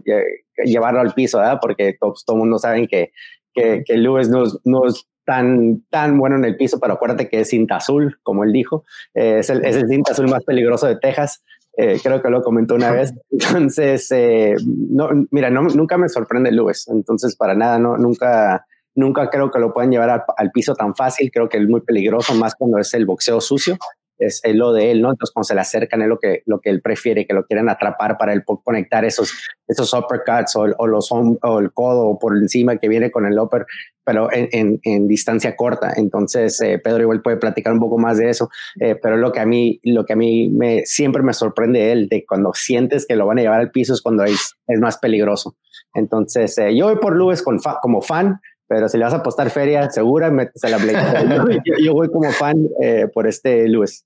[0.63, 1.59] llevarlo al piso, ¿verdad?
[1.61, 3.11] Porque todo, el mundo sabe que,
[3.53, 7.41] que, que Lewis no, no, es tan, tan bueno en el piso, pero acuérdate que
[7.41, 10.87] es cinta azul, como él dijo, eh, es, el, es, el, cinta azul más peligroso
[10.87, 11.43] de Texas.
[11.77, 13.13] Eh, creo que lo comentó una vez.
[13.31, 16.87] Entonces, eh, no, mira, no, nunca me sorprende Lewis.
[16.87, 20.95] Entonces, para nada, no, nunca, nunca creo que lo puedan llevar al, al, piso tan
[20.95, 21.29] fácil.
[21.33, 23.77] Creo que es muy peligroso, más cuando es el boxeo sucio
[24.17, 25.11] es, lo de él, ¿no?
[25.11, 27.69] Entonces, cuando se le acercan es lo que, lo que él prefiere, que lo quieren
[27.69, 29.31] atrapar para él conectar esos,
[29.67, 33.65] esos uppercuts o, los, o el codo por encima que viene con el upper,
[34.03, 35.93] pero en, en, distancia corta.
[35.95, 38.49] Entonces, eh, Pedro igual puede platicar un poco más de eso,
[38.79, 42.07] eh, pero lo que a mí, lo que a mí me, siempre me sorprende él,
[42.07, 44.97] de cuando sientes que lo van a llevar al piso es cuando es, es más
[44.97, 45.57] peligroso.
[45.93, 49.49] Entonces, eh, yo voy por Lewis con como fan, pero si le vas a apostar
[49.49, 51.61] feria segura, metes a la Blake.
[51.65, 54.05] yo, yo, voy como fan eh, por este Lewis.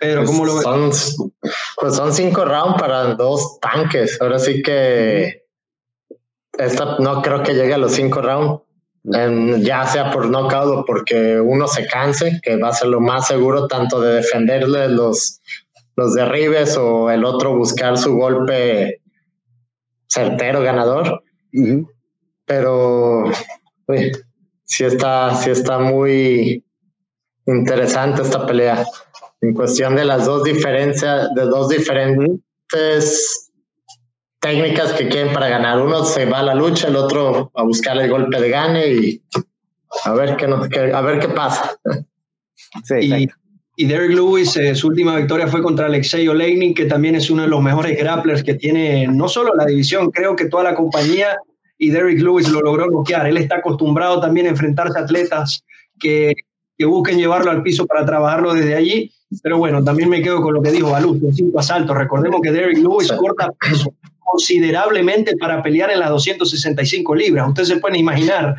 [0.00, 0.62] Pero, ¿cómo lo ves?
[0.62, 0.90] Son,
[1.80, 4.20] pues son cinco rounds para dos tanques.
[4.20, 5.44] Ahora sí que
[6.58, 8.62] esta no creo que llegue a los cinco rounds.
[9.64, 13.26] ya sea por knockout o porque uno se canse, que va a ser lo más
[13.26, 15.40] seguro tanto de defenderle los,
[15.96, 19.00] los derribes o el otro buscar su golpe
[20.06, 21.22] certero ganador.
[22.50, 23.30] Pero
[24.64, 26.64] sí está, sí está muy
[27.46, 28.84] interesante esta pelea
[29.40, 33.52] en cuestión de las dos diferencias, de dos diferentes
[34.40, 35.80] técnicas que quieren para ganar.
[35.80, 39.22] Uno se va a la lucha, el otro a buscar el golpe de gane y
[40.02, 41.76] a ver qué, nos, a ver qué pasa.
[43.00, 43.28] y,
[43.76, 47.42] y, Derek Lewis, eh, su última victoria fue contra Alexei Oleinik, que también es uno
[47.42, 51.38] de los mejores grapplers que tiene no solo la división, creo que toda la compañía.
[51.80, 53.26] Y Derek Lewis lo logró bloquear.
[53.26, 55.64] Él está acostumbrado también a enfrentarse a atletas
[55.98, 56.32] que,
[56.78, 59.12] que busquen llevarlo al piso para trabajarlo desde allí
[59.42, 61.96] pero bueno, también me quedo con lo que dijo Balú, en cinco asaltos.
[61.96, 67.48] Recordemos que Derek Lewis corta peso considerablemente para pelear en las 265 libras.
[67.48, 68.56] Ustedes se pueden imaginar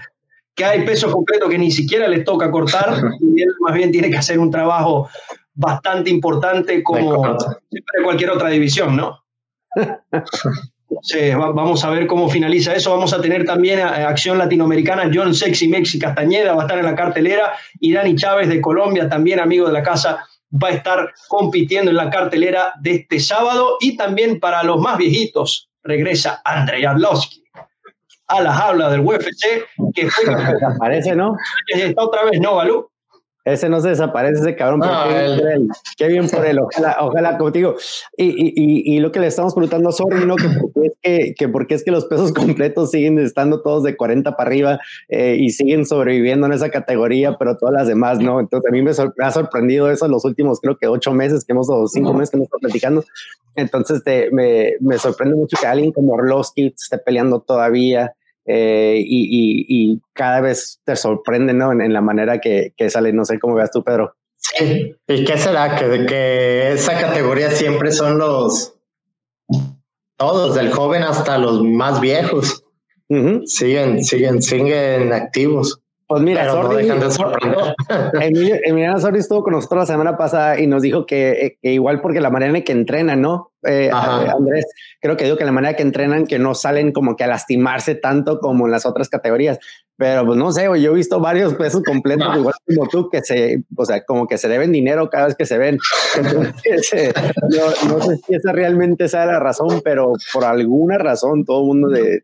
[0.56, 4.10] que hay pesos completos que ni siquiera les toca cortar y él más bien tiene
[4.10, 5.10] que hacer un trabajo
[5.54, 7.38] bastante importante como
[8.04, 9.20] cualquier otra división, ¿no?
[11.02, 12.92] Sí, vamos a ver cómo finaliza eso.
[12.92, 15.10] Vamos a tener también acción latinoamericana.
[15.14, 19.08] John Sexy Mexi Castañeda va a estar en la cartelera y Dani Chávez de Colombia,
[19.10, 23.78] también amigo de la casa, va a estar compitiendo en la cartelera de este sábado
[23.80, 27.42] y también para los más viejitos regresa Andrei Arlovsky
[28.28, 30.24] a las aulas del UFC que fue
[30.76, 31.36] Aparece, ¿no?
[31.68, 32.90] Está otra vez, ¿no, Balú?
[33.44, 34.82] Ese no se desaparece, ese cabrón.
[35.98, 36.60] qué, bien por él.
[36.60, 37.76] Ojalá, ojalá contigo.
[38.16, 40.36] Y, y, y, lo que le estamos preguntando a Sorry, ¿no?
[40.36, 43.98] Que porque, es que, que porque es que los pesos completos siguen estando todos de
[43.98, 48.40] 40 para arriba eh, y siguen sobreviviendo en esa categoría, pero todas las demás no.
[48.40, 51.68] Entonces a mí me, ha sorprendido eso los últimos, creo que ocho meses que hemos,
[51.70, 53.04] o cinco meses que hemos estado platicando.
[53.56, 58.14] Entonces te, me, me sorprende mucho que alguien como Orlovsky esté peleando todavía.
[58.46, 61.72] Eh, y, y, cada vez te sorprende, ¿no?
[61.72, 64.16] En, la manera que, que, sale, no sé cómo veas tú, Pedro.
[64.38, 65.76] Sí, ¿y qué será?
[65.76, 68.76] Que, que esa categoría siempre son los,
[70.18, 72.64] todos, del joven hasta los más viejos.
[73.46, 75.82] Siguen, siguen, siguen activos.
[76.08, 76.90] Pues mira, Sordi,
[78.22, 82.20] Emiliano Sordi estuvo con nosotros la semana pasada y nos dijo que, que igual porque
[82.20, 83.51] la manera en que entrenan, ¿no?
[83.64, 84.66] Eh, eh, Andrés,
[85.00, 87.96] creo que digo que la manera que entrenan, que no salen como que a lastimarse
[87.96, 89.60] tanto como en las otras categorías.
[89.98, 93.64] Pero pues no sé, yo he visto varios pesos completos, igual como tú, que se,
[93.76, 95.78] o sea, como que se deben dinero cada vez que se ven.
[96.94, 97.14] Eh,
[97.88, 101.90] no, sé si esa realmente sea la razón, pero por alguna razón todo el mundo
[101.90, 102.22] de,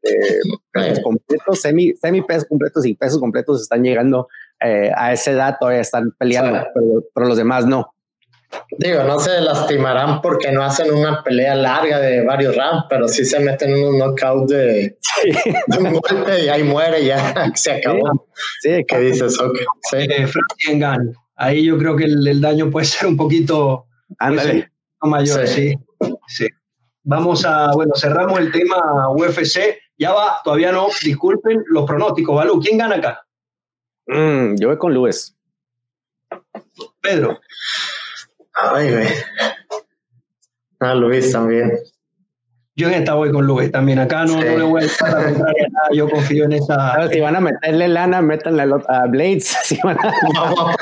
[0.72, 4.28] pesos completos, semi, semi pesos completos y pesos completos están llegando
[4.60, 7.94] a ese dato, todavía están peleando, pero, pero los demás no.
[8.80, 13.26] Digo, no se lastimarán porque no hacen una pelea larga de varios rounds, pero sí
[13.26, 14.98] se meten unos knockouts de,
[15.68, 18.28] de un golpe y ahí muere, ya se acabó.
[18.62, 19.40] Sí, ¿qué dices?
[19.40, 19.66] Okay.
[19.92, 19.98] Sí.
[19.98, 20.28] Eh,
[21.36, 23.86] ahí yo creo que el, daño puede ser un poquito
[25.02, 25.76] mayor, sí.
[26.28, 26.48] sí.
[27.04, 29.78] Vamos a, bueno, cerramos el tema UFC.
[29.98, 32.36] Ya va, todavía no, disculpen los pronósticos.
[32.36, 33.26] Balú, ¿quién gana acá?
[34.08, 35.36] Mm, yo voy con Luis.
[37.02, 37.40] Pedro.
[38.60, 39.08] Ay, güey.
[40.80, 41.72] Ah, Luis también.
[42.76, 43.98] Yo en esta voy con Luis también.
[43.98, 45.54] Acá no, le voy a estar a nada.
[45.94, 47.10] Yo confío en esa.
[47.10, 49.58] si van a meterle lana, métanle a Blades.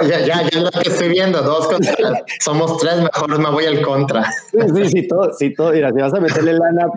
[0.10, 1.42] ya, ya, ya lo que estoy viendo.
[1.42, 1.96] Dos contra.
[2.42, 4.30] Somos tres, mejor me voy al contra.
[4.52, 5.72] Sí, sí, todo, sí, todo.
[5.72, 6.88] Mira, si vas a meterle lana,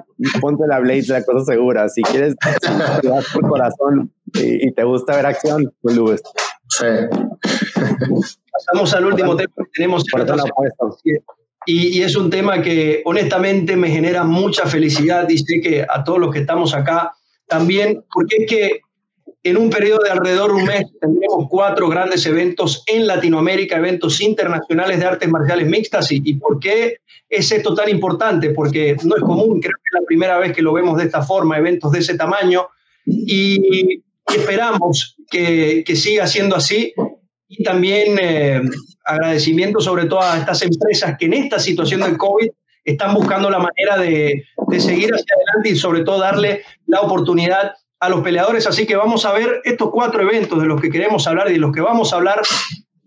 [0.41, 1.89] ponte la Blades, la cosa segura.
[1.89, 2.35] Si quieres,
[3.01, 6.23] si vas por corazón y, te gusta ver acción, pues Luis.
[6.71, 6.87] Sí.
[8.67, 10.05] Pasamos al último tema que tenemos
[11.67, 16.03] y, y, es un tema que honestamente me genera mucha felicidad y sé que a
[16.03, 17.13] todos los que estamos acá
[17.47, 18.81] también, porque es que
[19.43, 24.21] en un periodo de alrededor de un mes tendremos cuatro grandes eventos en Latinoamérica, eventos
[24.21, 26.11] internacionales de artes marciales mixtas.
[26.13, 28.51] ¿Y, y por qué es esto tan importante?
[28.51, 31.23] Porque no es común, creo que es la primera vez que lo vemos de esta
[31.23, 32.67] forma, eventos de ese tamaño.
[33.07, 36.93] Y, esperamos que, que, siga siendo así
[37.49, 38.61] y también eh,
[39.05, 42.49] agradecimiento sobre todo a estas empresas que en esta situación del COVID
[42.85, 47.73] están buscando la manera de, de, seguir hacia adelante y sobre todo darle la oportunidad
[48.01, 48.67] a los peleadores.
[48.67, 51.59] Así que vamos a ver estos cuatro eventos de los que queremos hablar y de
[51.59, 52.41] los que vamos a hablar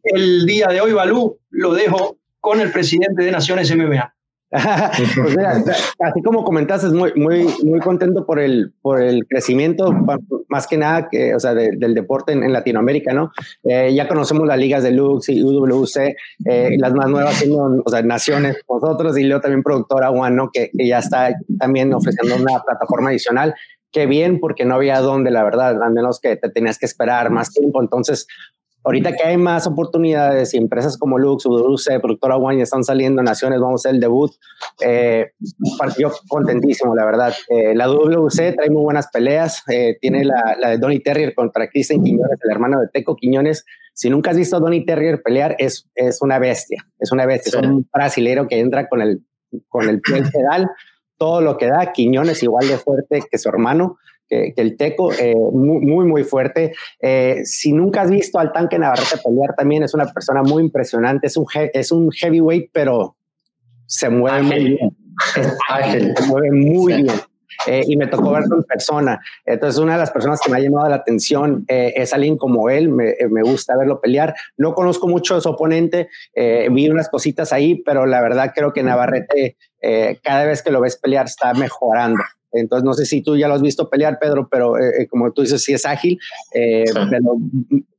[0.04, 0.94] el día de hoy.
[0.94, 4.14] Balú, lo dejo con el presidente de Naciones MMA.
[6.00, 9.94] así como comentaste, muy, muy, muy contento por el, por el crecimiento,
[10.50, 13.32] más que nada, que, o sea, del deporte en, Latinoamérica, ¿no?
[13.64, 17.90] Eh, ya conocemos las ligas de Lux y UWC, eh, las más nuevas siendo, o
[17.90, 20.50] sea, Naciones, nosotros y luego también productora One, ¿no?
[20.52, 23.56] Que, que ya está también ofreciendo una plataforma adicional
[23.92, 27.30] qué bien, porque no había dónde, la verdad, al menos que te tenías que esperar
[27.30, 27.82] más tiempo.
[27.82, 28.26] Entonces,
[28.84, 33.60] ahorita que hay más oportunidades y empresas como Lux, UWC, Productora One están saliendo naciones,
[33.60, 34.32] vamos a hacer el debut.
[34.82, 35.32] Eh,
[35.98, 37.34] yo contentísimo, la verdad.
[37.50, 39.64] Eh, la WC trae muy buenas peleas.
[39.70, 43.66] Eh, tiene la, la, de Donny Terrier contra Kristen Quiñones, el hermano de Teco Quiñones.
[43.94, 46.88] Si nunca has visto a Donny Terrier pelear, es, es una bestia.
[47.00, 47.60] Es una bestia.
[47.60, 49.24] Es un brasilero que entra con el,
[49.68, 50.70] con el pie pedal
[51.18, 51.92] todo lo que da.
[51.92, 53.98] Quiñones igual de fuerte que su hermano,
[54.32, 56.74] que, el Teco, eh, muy, muy, fuerte.
[57.00, 61.28] Eh, si nunca has visto al tanque Navarrete pelear, también es una persona muy impresionante.
[61.28, 63.16] Es un, es un heavyweight, pero
[63.86, 64.98] se mueve muy bien.
[66.18, 67.16] se mueve muy bien.
[67.68, 69.20] Eh, y me tocó verlo en persona.
[69.46, 72.90] Entonces, una de las personas que me ha llamado la atención es alguien como él,
[72.90, 74.34] me, me, gusta verlo pelear.
[74.58, 78.82] No conozco mucho de su oponente, vi unas cositas ahí, pero la verdad creo que
[78.82, 82.22] Navarrete eh, cada vez que lo ves pelear está mejorando.
[82.52, 85.32] Entonces, no sé si tú ya lo has visto pelear, Pedro, pero eh, eh, como
[85.32, 86.20] tú dices, sí es ágil,
[86.52, 87.38] pero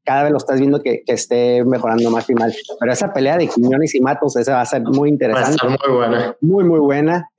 [0.05, 2.57] cada vez lo estás viendo que, que, esté mejorando más y más.
[2.79, 5.67] Pero esa pelea de Quiñones y Matos, esa va a ser muy interesante.
[5.67, 6.37] Va a ser muy buena.
[6.41, 7.31] Muy, muy buena.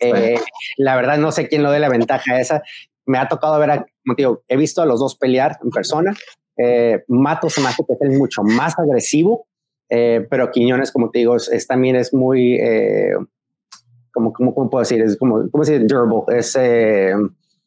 [0.77, 2.63] la verdad, no sé quién lo dé la ventaja a esa.
[3.05, 5.69] Me ha tocado ver, a, como te digo, he visto a los dos pelear en
[5.69, 6.13] persona.
[7.07, 9.47] Matos se me hace que es mucho más agresivo,
[9.89, 12.59] pero Quiñones, como te digo, es, también es muy
[14.13, 15.01] como, como, ¿cómo puedo decir?
[15.01, 15.85] Es como, ¿cómo decir?
[15.85, 16.37] Durable.
[16.37, 17.13] Es, eh,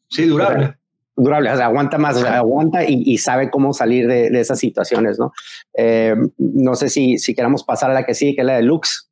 [0.09, 0.75] sí, durable.
[1.15, 5.17] Durable, o sea, aguanta más, aguanta y, y, sabe cómo salir de, de esas situaciones,
[5.17, 5.31] ¿no?
[5.75, 8.61] Eh, no sé si, si queramos pasar a la que sí, que es la de
[8.61, 9.09] Lux.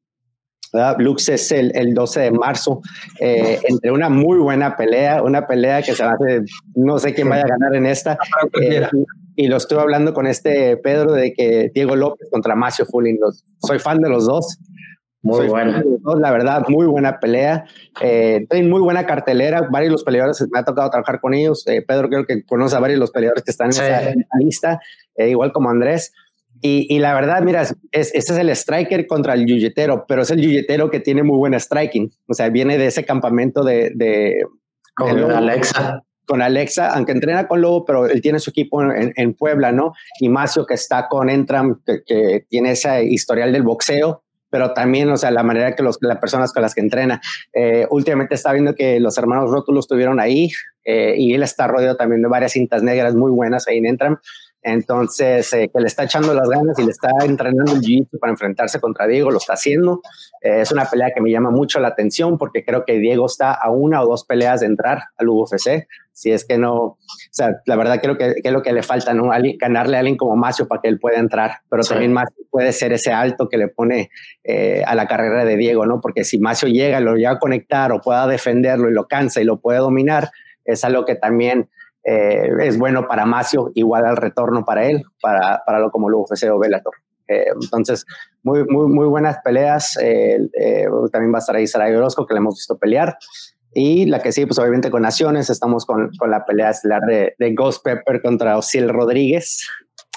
[0.71, 0.98] ¿verdad?
[1.00, 2.82] Lux es el, el 12 de marzo,
[3.19, 6.41] eh, entre una muy buena pelea, una pelea que se hace,
[6.76, 8.17] no sé quién vaya a ganar en esta.
[8.62, 8.88] Eh,
[9.36, 13.17] y lo estuve hablando con este Pedro de que Diego López contra Macio Fulling,
[13.58, 14.60] soy fan de los dos.
[15.25, 15.83] Muy buena.
[16.19, 17.65] La verdad, muy buena pelea.
[17.99, 19.61] Eh, muy buena cartelera.
[19.61, 21.65] Varios de los peleadores, me ha tocado trabajar con ellos.
[21.65, 24.79] Eh, Pedro creo que conoce a varios de los peleadores que están en, esa, lista,
[25.15, 26.13] eh, igual como Andrés.
[26.61, 30.29] Y, y, la verdad, mira, es, este es el striker contra el yuyetero, pero es
[30.29, 32.11] el yuyetero que tiene muy buena striking.
[32.27, 33.91] O sea, viene de ese campamento de...
[33.95, 34.45] de
[34.95, 36.03] con Alexa.
[36.27, 39.93] Con Alexa, aunque entrena con Lobo, pero él tiene su equipo en, en Puebla, ¿no?
[40.19, 44.24] Y Macio, que está con Entram, que, que tiene ese historial del boxeo
[44.55, 47.19] pero también, o sea, la manera que los, las personas con las que entrena.
[47.51, 50.49] Eh, últimamente está viendo que los hermanos Rótulos estuvieron ahí
[50.85, 54.17] eh, y él está rodeado también de varias cintas negras muy buenas ahí en Entram.
[54.61, 58.31] Entonces, eh, que le está echando las ganas y le está entrenando el jiu para
[58.31, 59.99] enfrentarse contra Diego, lo está haciendo.
[60.41, 63.51] Eh, es una pelea que me llama mucho la atención porque creo que Diego está
[63.51, 65.85] a una o dos peleas de entrar al UFC.
[66.15, 66.97] Si es que no, o
[67.30, 69.32] sea, la verdad creo que, que es lo que le falta, ¿no?
[69.60, 72.93] ganarle a alguien como Macio para que él pueda entrar, pero también Macio puede ser
[72.93, 74.10] ese alto que le pone
[74.45, 75.99] eh, a la carrera de Diego, ¿no?
[75.99, 79.43] Porque si Macio llega, lo llega a conectar o pueda defenderlo y lo cansa y
[79.43, 80.30] lo puede dominar,
[80.63, 81.69] es algo que también
[82.06, 86.19] eh, es bueno para Macio, igual al retorno para él, para, para lo como lo
[86.19, 86.63] UFC o.
[87.28, 88.06] Eh, entonces,
[88.41, 89.95] muy, muy, muy buenas peleas.
[91.12, 93.17] También va a estar ahí Saray Orozco, que le hemos visto pelear.
[93.77, 97.35] Y la que sí, pues obviamente con Naciones, estamos con, con la pelea estelar de,
[97.38, 99.67] de Ghost Pepper contra Osiel Rodríguez.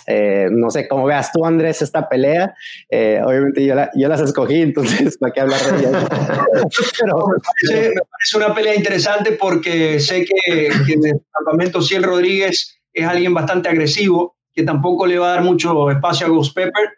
[0.07, 2.55] Eh, no sé cómo veas tú, Andrés, esta pelea.
[2.89, 6.07] Eh, obviamente yo, yo, las escogí, entonces, ¿para qué hablar de ellas?
[7.01, 12.79] Pero, me, parece, una pelea interesante porque sé que, que en el campamento Ciel Rodríguez
[12.93, 16.91] es alguien bastante agresivo, que tampoco le va a dar mucho espacio a Ghost Pepper.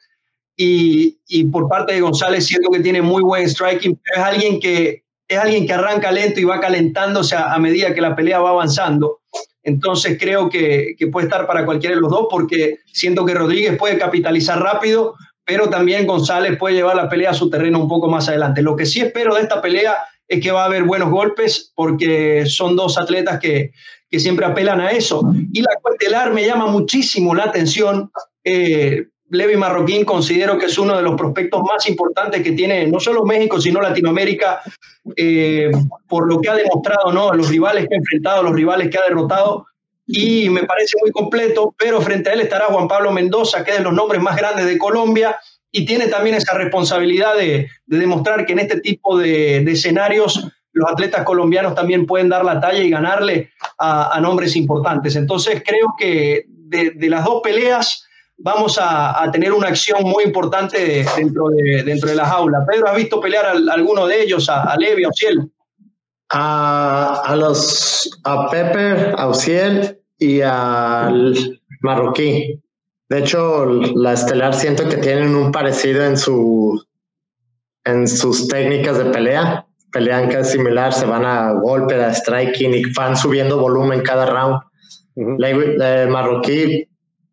[0.56, 4.60] Y, y, por parte de González siento que tiene muy buen striking, pero es alguien
[4.60, 8.50] que es alguien que arranca lento y va calentándose a, medida que la pelea va
[8.50, 9.20] avanzando.
[9.62, 13.96] Entonces creo que, puede estar para cualquiera de los dos porque siento que Rodríguez puede
[13.96, 15.14] capitalizar rápido,
[15.44, 18.60] pero también González puede llevar la pelea a su terreno un poco más adelante.
[18.60, 22.44] Lo que sí espero de esta pelea es que va a haber buenos golpes porque
[22.46, 23.70] son dos atletas que,
[24.18, 25.22] siempre apelan a eso.
[25.52, 28.10] Y la cuartelar me llama muchísimo la atención.
[28.42, 32.98] Eh, Levi Marroquín considero que es uno de los prospectos más importantes que tiene no
[32.98, 34.60] solo México, sino Latinoamérica,
[35.16, 35.70] eh,
[36.08, 37.32] por lo que ha demostrado, ¿no?
[37.32, 39.66] Los rivales que ha enfrentado, los rivales que ha derrotado,
[40.06, 43.78] y me parece muy completo, pero frente a él estará Juan Pablo Mendoza, que es
[43.78, 45.38] de los nombres más grandes de Colombia,
[45.70, 51.24] y tiene también esa responsabilidad de, demostrar que en este tipo de, escenarios los atletas
[51.24, 55.14] colombianos también pueden dar la talla y ganarle a, nombres importantes.
[55.14, 58.08] Entonces creo que de, de las dos peleas,
[58.42, 62.64] vamos a, tener una acción muy importante dentro de, dentro de la jaula.
[62.66, 65.50] Pedro, ¿has visto pelear a, alguno de ellos, a, Levi, a Uciel?
[66.30, 72.60] A, a, los, a Pepe, a Uciel y al marroquí.
[73.08, 76.80] De hecho, la estelar siento que tienen un parecido en su
[77.84, 79.66] en sus técnicas de pelea.
[79.90, 84.60] Pelean casi similar, se van a golpe, a striking y van subiendo volumen cada round.
[85.16, 86.89] la, marroquí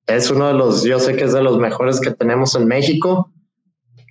[0.07, 3.31] es uno de los, yo sé que es de los mejores que tenemos en México.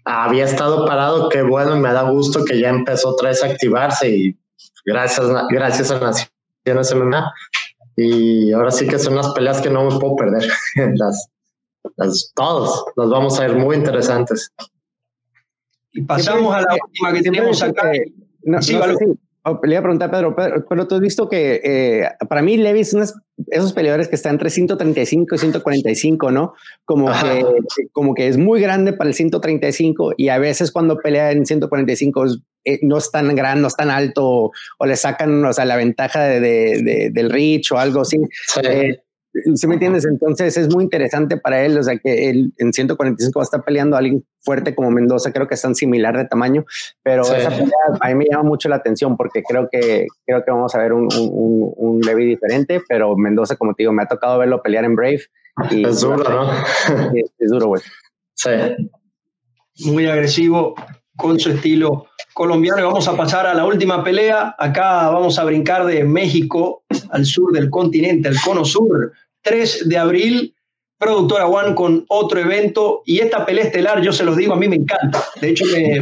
[0.05, 4.09] Había estado parado, qué bueno, me da gusto que ya empezó otra vez a activarse
[4.09, 4.37] y
[4.85, 7.33] gracias, gracias a Naciones MMA.
[7.97, 10.49] Y ahora sí que son las peleas que no me puedo perder.
[10.97, 11.29] las,
[11.97, 14.53] las, todos los vamos a ver muy interesantes.
[15.93, 17.91] Y pasamos a la última que tenemos acá.
[18.61, 18.79] sí,
[19.49, 20.35] Oh, le iba a preguntar, Pedro,
[20.69, 22.97] pero, tú has visto que eh, para mí Levi es
[23.47, 26.55] esos peleadores que están entre 135 y 145, ¿no?
[26.85, 27.45] Como que,
[27.93, 32.27] como que es muy grande para el 135 y a veces cuando pelea en 145
[32.65, 35.77] eh, no es tan grande, no es tan alto o, le sacan o sea, la
[35.77, 38.19] ventaja de, del reach o algo así.
[38.65, 38.99] Eh,
[39.55, 40.05] ¿Sí me entiendes?
[40.05, 43.65] Entonces es muy interesante para él, o sea que él en 145 va a estar
[43.65, 46.65] peleando a alguien fuerte como Mendoza, creo que están similar de tamaño,
[47.03, 50.51] pero esa pelea a mí me llama mucho la atención porque creo que creo que
[50.51, 54.07] vamos a ver un, un, un Levi diferente, pero Mendoza, como te digo, me ha
[54.07, 55.23] tocado verlo pelear en Brave.
[55.71, 56.51] Y, es duro, ¿no?
[57.15, 57.83] Es, duro, güey.
[58.35, 58.51] Sí.
[59.87, 60.75] Muy agresivo
[61.17, 62.81] con su estilo colombiano.
[62.81, 64.55] Y vamos a pasar a la última pelea.
[64.59, 69.13] Acá vamos a brincar de México al sur del continente, al cono sur.
[69.47, 70.55] 3 de abril,
[70.99, 74.67] productora One con otro evento y esta pelea estelar, yo se los digo, a mí
[74.67, 75.25] me encanta.
[75.41, 76.01] De hecho, me,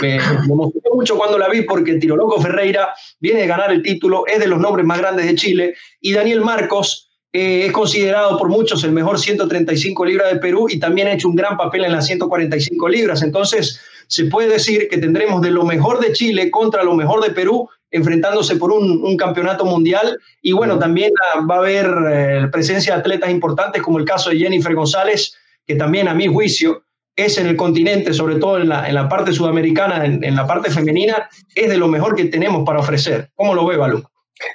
[0.00, 4.26] me, emocionó mucho cuando la vi porque Tiro Loco Ferreira viene de ganar el título,
[4.26, 8.50] es de los nombres más grandes de Chile y Daniel Marcos eh, es considerado por
[8.50, 11.92] muchos el mejor 135 libras de Perú y también ha hecho un gran papel en
[11.92, 13.22] las 145 libras.
[13.22, 17.30] Entonces, se puede decir que tendremos de lo mejor de Chile contra lo mejor de
[17.30, 20.18] Perú enfrentándose por un, campeonato mundial.
[20.40, 21.12] Y bueno, también
[21.48, 25.34] va a haber eh, presencia de atletas importantes como el caso de Jennifer González,
[25.66, 26.82] que también a mi juicio
[27.14, 30.46] es en el continente, sobre todo en la, en la parte sudamericana, en, en, la
[30.46, 33.30] parte femenina, es de lo mejor que tenemos para ofrecer.
[33.34, 34.02] ¿Cómo lo ve, Balú?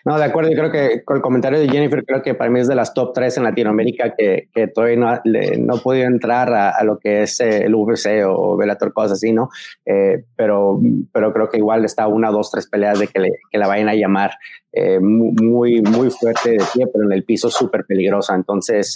[0.06, 2.60] No, de acuerdo, yo creo que con el comentario de Jennifer, creo que para mí
[2.60, 5.22] es de las top 3 en Latinoamérica que, que todavía no,
[5.60, 9.32] no ha podido entrar a, lo que es eh, el UFC o Bellator, cosas así,
[9.32, 9.50] ¿no?
[9.86, 10.80] Eh, pero,
[11.12, 13.90] pero creo que igual está una, dos, tres peleas de que, le, que la vayan
[13.90, 14.32] a llamar
[14.72, 18.36] eh, muy, muy fuerte de pie, pero en el piso súper peligrosa.
[18.36, 18.94] Entonces,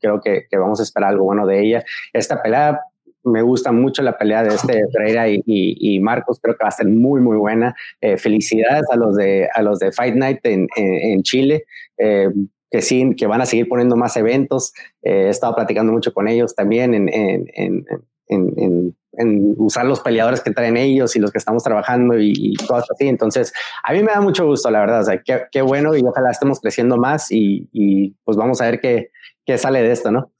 [0.00, 1.84] creo que, que, vamos a esperar algo bueno de ella.
[2.12, 2.80] Esta pelea
[3.24, 6.88] me gusta mucho la pelea de este Pereira y, Marcos, creo que va a ser
[6.88, 7.74] muy, muy buena.
[8.00, 11.64] Eh, felicidades a los de, a los de Fight Night en, en, Chile.
[11.98, 12.28] Eh,
[12.70, 14.72] que sí, que van a seguir poniendo más eventos.
[15.02, 17.84] Eh, he estado platicando mucho con ellos también en, en,
[18.28, 22.88] en, usar los peleadores que traen ellos y los que estamos trabajando y, y, cosas
[22.92, 23.08] así.
[23.08, 23.52] Entonces,
[23.82, 25.00] a mí me da mucho gusto, la verdad.
[25.00, 28.66] O sea, qué, qué bueno y ojalá estemos creciendo más y, y pues vamos a
[28.66, 29.10] ver qué,
[29.44, 30.30] qué sale de esto, ¿no?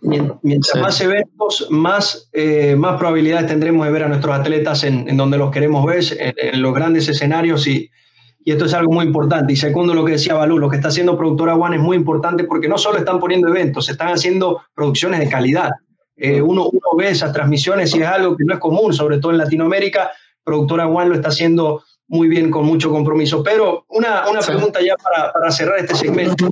[0.00, 5.38] Mientras más eventos, más, eh, más probabilidades tendremos de ver a nuestros atletas en, donde
[5.38, 7.90] los queremos ver, en, los grandes escenarios y,
[8.44, 9.52] y, esto es algo muy importante.
[9.52, 12.44] Y segundo lo que decía Balú, lo que está haciendo Productora One es muy importante
[12.44, 15.70] porque no solo están poniendo eventos, están haciendo producciones de calidad.
[16.16, 19.32] Eh, uno, uno, ve esas transmisiones y es algo que no es común, sobre todo
[19.32, 20.10] en Latinoamérica.
[20.42, 23.42] Productora One lo está haciendo muy bien, con mucho compromiso.
[23.42, 26.48] Pero una, una pregunta ya para, para cerrar este segmento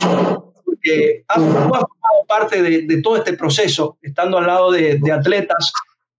[0.87, 1.89] que has, formado
[2.29, 5.73] parte de, todo este proceso, estando al lado de, atletas,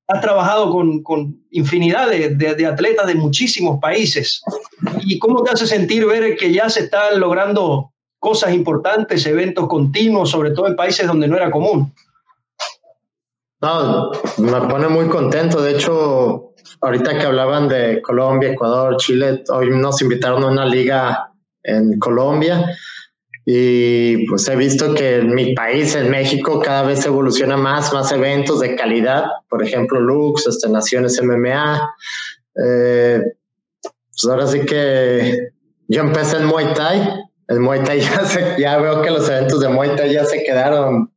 [0.08, 4.42] has trabajado con, con infinidad de, atletas de muchísimos países.
[5.02, 10.30] ¿Y cómo te hace sentir ver que ya se están logrando cosas importantes, eventos continuos,
[10.30, 11.94] sobre todo en países donde no era común?
[13.62, 15.62] No, me pone muy contento.
[15.62, 21.32] De hecho, ahorita que hablaban de Colombia, Ecuador, Chile, hoy nos invitaron a una liga
[21.64, 22.78] en Colombia
[23.50, 28.12] y pues he visto que en mi país, en México, cada vez evoluciona más, más
[28.12, 31.96] eventos de calidad, por ejemplo, Lux, este, Naciones MMA.
[32.62, 33.22] Eh,
[33.82, 35.52] pues ahora sí que
[35.88, 37.10] yo empecé en Muay Thai.
[37.48, 41.10] El Muay Thai ya, ya veo que los eventos de Muay Thai ya se quedaron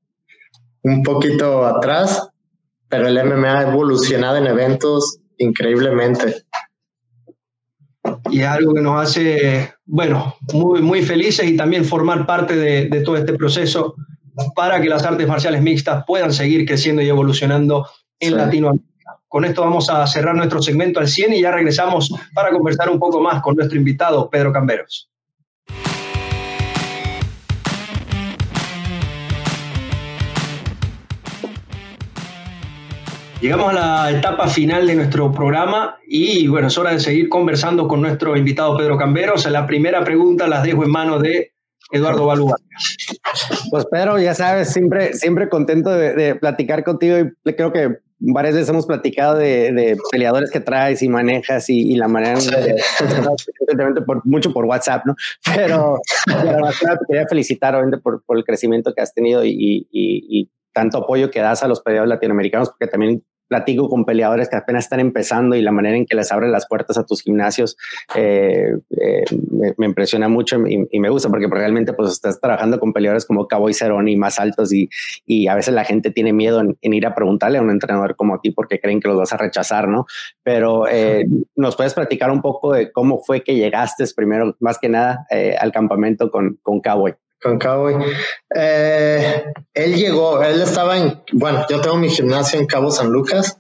[0.85, 2.29] un poquito atrás,
[2.89, 6.45] pero el MMA ha evolucionado en eventos increíblemente
[8.31, 12.89] y es algo que nos hace, bueno, muy, muy felices y también formar parte de,
[12.89, 13.95] de, todo este proceso
[14.55, 17.87] para que las artes marciales mixtas puedan seguir creciendo y evolucionando
[18.19, 18.91] en Latinoamérica.
[19.29, 22.99] Con esto vamos a cerrar nuestro segmento al 100 y ya regresamos para conversar un
[22.99, 25.11] poco más con nuestro invitado, Pedro Camberos.
[33.41, 37.89] Llegamos a la etapa final de nuestro programa y bueno, es hora de seguir conversando
[37.89, 39.49] con nuestro invitado Pedro Camberos.
[39.51, 41.55] La primera pregunta las dejo en manos de
[41.91, 42.57] Eduardo Balúa.
[43.71, 48.69] Pues Pedro, ya sabes, siempre, siempre contento de, platicar contigo y creo que varias veces
[48.69, 52.39] hemos platicado de, peleadores que traes y manejas y, la manera
[54.07, 55.15] por, mucho por WhatsApp, ¿no?
[55.57, 61.33] Pero, te quería felicitar obviamente por, el crecimiento que has tenido y, y, tanto apoyo
[61.33, 65.57] que das a los peleadores latinoamericanos, porque también platico con peleadores que apenas están empezando
[65.57, 67.77] y la manera en que les abren las puertas a tus gimnasios
[68.15, 69.25] eh, eh,
[69.77, 73.75] me, impresiona mucho y, me gusta porque realmente pues estás trabajando con peleadores como Cowboy
[73.75, 74.89] Cerrone y más altos y,
[75.27, 78.37] y, a veces la gente tiene miedo en, ir a preguntarle a un entrenador como
[78.37, 80.07] a ti porque creen que los vas a rechazar, ¿no?
[80.45, 81.27] Pero eh,
[81.57, 85.27] nos puedes platicar un poco de cómo fue que llegaste primero, más que nada,
[85.59, 87.95] al campamento con, con Cowboy con Cowboy.
[88.55, 93.59] Eh, él llegó, él estaba en, bueno, yo tengo mi gimnasio en Cabo San Lucas.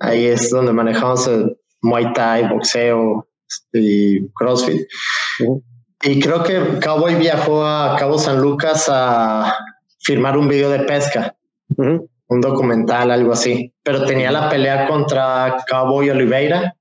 [0.00, 3.28] Ahí es donde manejamos el Muay Thai, boxeo
[3.72, 4.88] y CrossFit.
[6.02, 9.54] Y creo que Cowboy viajó a Cabo San Lucas a
[10.00, 11.36] firmar un video de pesca,
[11.76, 13.74] un documental, algo así.
[13.82, 16.76] Pero tenía la pelea contra Cowboy Oliveira,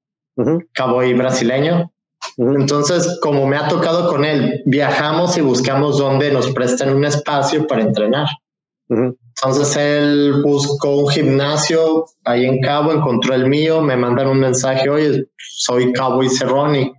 [0.74, 1.92] Cowboy brasileño.
[2.38, 7.66] Entonces, como me ha tocado con él, viajamos y buscamos dónde nos prestan un espacio
[7.66, 8.28] para entrenar.
[8.90, 14.90] Entonces él buscó un gimnasio ahí en Cabo, encontró el mío, me mandan un mensaje,
[14.90, 16.94] oye, soy Cabo y Cerroni,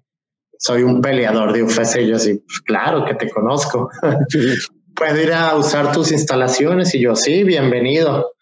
[0.59, 2.01] soy un peleador de UFC.
[2.01, 3.89] Y yo así, pues, claro que te conozco.
[4.95, 6.95] ¿Puedo ir a usar tus instalaciones?
[6.95, 8.33] Y yo, sí, bienvenido.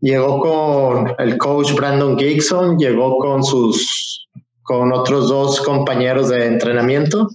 [0.00, 4.28] Llegó con el coach Brandon Gibson, llegó con sus
[4.70, 7.28] con otros dos compañeros de entrenamiento.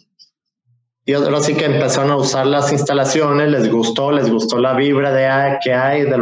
[1.03, 5.11] Y ahora sí que empezaron a usar las instalaciones, les gustó, les gustó la vibra
[5.11, 6.17] de, que hay de,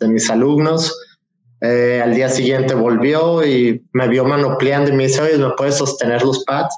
[0.00, 1.00] de mis alumnos.
[1.60, 5.76] Eh, al día siguiente volvió y me vio manopleando y me dice, oye, ¿me puedes
[5.76, 6.76] sostener los pads?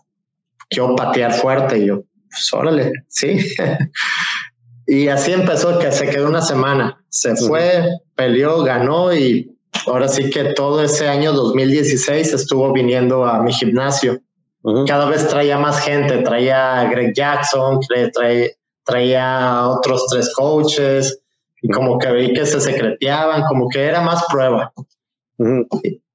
[0.68, 1.78] Quiero patear fuerte.
[1.78, 3.38] Y yo, pues órale, sí.
[4.86, 7.02] y así empezó, que se quedó una semana.
[7.08, 7.82] Se fue,
[8.14, 9.56] peleó, ganó y
[9.86, 14.20] ahora sí que todo ese año 2016 estuvo viniendo a mi gimnasio.
[14.86, 17.80] Cada vez traía más gente, traía a Greg Jackson,
[18.12, 18.50] traía,
[18.84, 21.20] traía otros tres coaches
[21.62, 24.72] y como que vi que se secreteaban, como que era más prueba.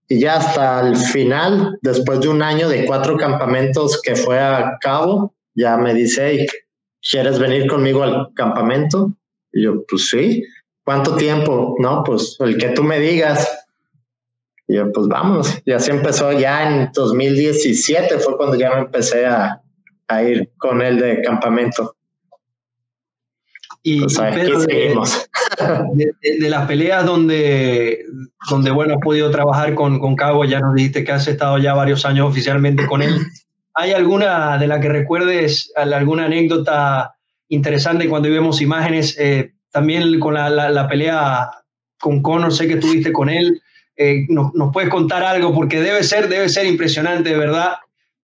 [0.08, 4.78] y, ya hasta el final, después de un año de cuatro campamentos que fue a
[4.80, 6.46] cabo, ya me dice,
[7.02, 9.12] ¿quieres venir conmigo al campamento?
[9.52, 10.44] Y yo, pues sí.
[10.86, 11.76] ¿Cuánto tiempo?
[11.80, 13.50] No, pues el que tú me digas.
[14.68, 15.60] Y yo, pues vamos.
[15.66, 19.62] Y así empezó ya en 2017, fue cuando ya me empecé a,
[20.24, 21.96] ir con él de campamento.
[23.82, 25.28] Y, pues seguimos.
[25.94, 28.04] De, las peleas donde,
[28.50, 31.74] donde, bueno, has podido trabajar con, con Cabo, ya nos dijiste que has estado ya
[31.74, 33.16] varios años oficialmente con él.
[33.74, 37.16] ¿Hay alguna de la que recuerdes, alguna anécdota
[37.48, 39.18] interesante cuando vemos imágenes?
[39.18, 41.52] Eh, también con la, la, pelea
[42.00, 43.62] con Conor, sé que estuviste con él.
[43.98, 45.54] Eh, nos, nos, puedes contar algo?
[45.54, 47.74] Porque debe ser, debe ser impresionante, de verdad,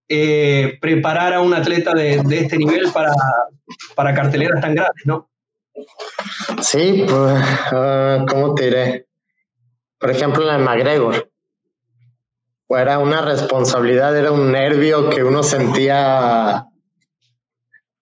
[0.08, 3.12] eh, preparar a un atleta de, de, este nivel para,
[3.94, 5.28] para carteleras tan grandes, ¿no?
[6.62, 9.06] Sí, pues, uh, ¿cómo te diré?
[9.98, 11.30] Por ejemplo, en McGregor.
[12.70, 16.64] Era una responsabilidad, era un nervio que uno sentía.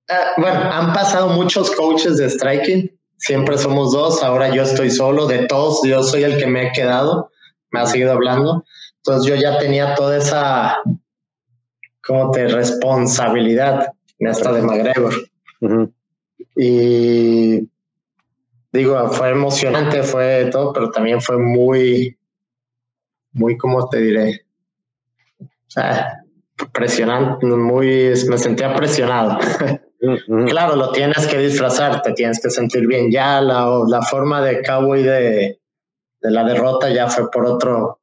[0.09, 5.27] Uh, bueno, han pasado muchos coaches de striking siempre somos dos, ahora yo estoy solo,
[5.27, 7.31] de todos, yo soy el que me he quedado,
[7.71, 8.65] me ha seguido hablando.
[8.97, 10.79] Entonces yo ya tenía toda esa,
[12.03, 15.15] como te, responsabilidad en esta de McGregor.
[16.57, 17.69] Y
[18.73, 22.19] digo, fue emocionante, fue todo, pero también fue muy,
[23.33, 24.47] muy, ¿cómo te diré?
[26.73, 29.39] presionante, muy, me sentía presionado.
[30.49, 33.11] Claro, lo tienes que disfrazar, te tienes que sentir bien.
[33.11, 35.61] Ya la, la forma de cowboy de,
[36.21, 38.01] de la derrota ya fue por otro,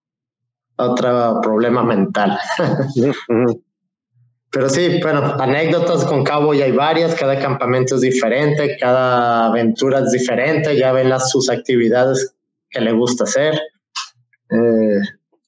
[0.76, 2.38] otro problema mental.
[4.50, 10.12] Pero sí, bueno, anécdotas con Cowboy hay varias, cada campamento es diferente, cada aventura es
[10.12, 12.34] diferente, ya ven las, sus actividades
[12.70, 13.56] que le gusta hacer.
[14.50, 15.00] Eh,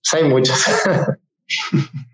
[0.02, 0.66] pues hay muchas.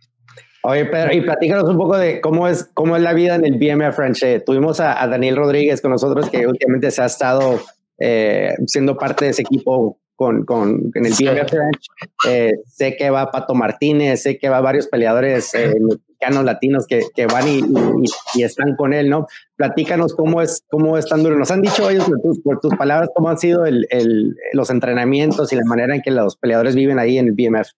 [0.68, 3.60] Oye, Pedro, y platícanos un poco de cómo es, cómo es la vida en el
[3.60, 4.44] BMF Ranch.
[4.44, 7.60] Tuvimos a, Daniel Rodríguez con nosotros, que últimamente se ha estado
[8.00, 11.88] eh, siendo parte de ese equipo con, con en el BMF Ranch.
[12.28, 17.02] Eh, sé que va Pato Martínez, sé que va varios peleadores eh, mexicanos, latinos que,
[17.14, 17.62] que van y,
[18.34, 19.28] y, están con él, ¿no?
[19.58, 21.38] Platícanos cómo es, cómo es tan duro.
[21.38, 24.72] Nos han dicho ellos por tus, por tus palabras cómo han sido el, el, los
[24.72, 27.70] entrenamientos y la manera en que los peleadores viven ahí en el BMF.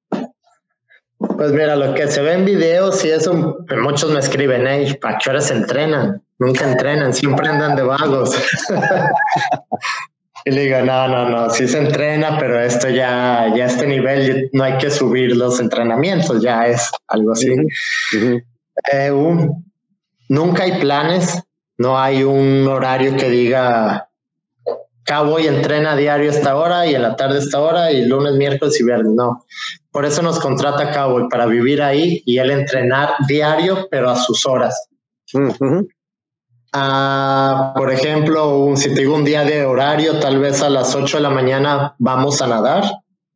[1.19, 5.17] Pues mira, lo que se ve en videos y eso, muchos me escriben, hey, ¿para
[5.17, 6.21] qué horas entrenan?
[6.37, 8.37] Nunca entrenan, siempre andan de vagos.
[10.45, 13.87] y le digo, no, no, no, sí se entrena, pero esto ya, ya a este
[13.87, 17.51] nivel no hay que subir los entrenamientos, ya es algo así.
[18.93, 19.11] Eh,
[20.29, 21.41] nunca hay planes,
[21.79, 24.07] no hay un horario que diga
[25.07, 28.83] Cowboy entrena diario esta hora y en la tarde esta hora y lunes, miércoles y
[28.83, 29.13] viernes.
[29.13, 29.45] No.
[29.89, 34.45] Por eso nos contrata Cowboy para vivir ahí y él entrenar diario, pero a sus
[34.45, 34.89] horas.
[36.73, 40.93] Ah, por ejemplo, un, si te digo un día de horario, tal vez a las
[40.93, 42.83] 8 de la mañana vamos a nadar.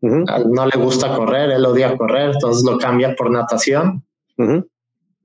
[0.01, 4.03] No le gusta correr, él odia correr, entonces lo cambia por natación.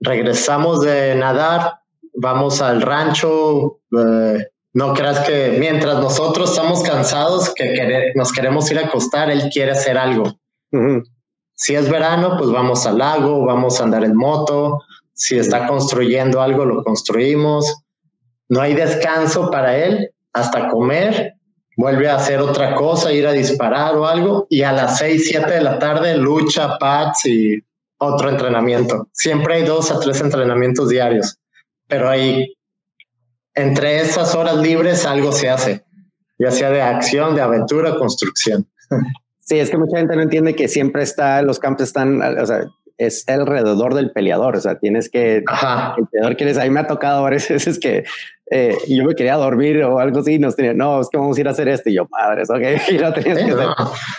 [0.01, 1.81] Regresamos de nadar,
[2.15, 3.81] vamos al rancho.
[3.99, 4.47] Eh,
[4.77, 9.71] no creas que mientras nosotros estamos cansados, que nos queremos ir a acostar, él quiere
[9.71, 10.39] hacer algo.
[11.55, 14.83] Si es verano, pues vamos al lago, vamos a andar en moto.
[15.15, 17.85] Si está construyendo algo, lo construimos.
[18.51, 21.37] No hay descanso para él hasta comer.
[21.79, 24.47] Vuelve a hacer otra cosa, ir a disparar o algo.
[24.51, 27.65] Y a las 6, 7 de la tarde, lucha, pads y
[27.97, 29.09] otro entrenamiento.
[29.13, 31.39] Siempre hay dos a tres entrenamientos diarios.
[31.89, 32.56] Pero hay
[33.57, 35.85] entre esas horas libres algo se hace,
[36.39, 38.69] ya sea de acción, de aventura, construcción.
[39.41, 42.67] Sí, es que mucha gente no entiende que siempre está, los campos están, o sea,
[42.99, 45.95] es alrededor del peleador, o sea, tienes que, Ajá.
[45.99, 48.05] el peleador quieres, a mí me ha tocado varias veces que
[48.49, 51.41] eh, yo me quería dormir o algo así, nos tenía, no, es que vamos a
[51.41, 53.69] ir a hacer esto, y yo, madres, ok, y lo tenías que hacer,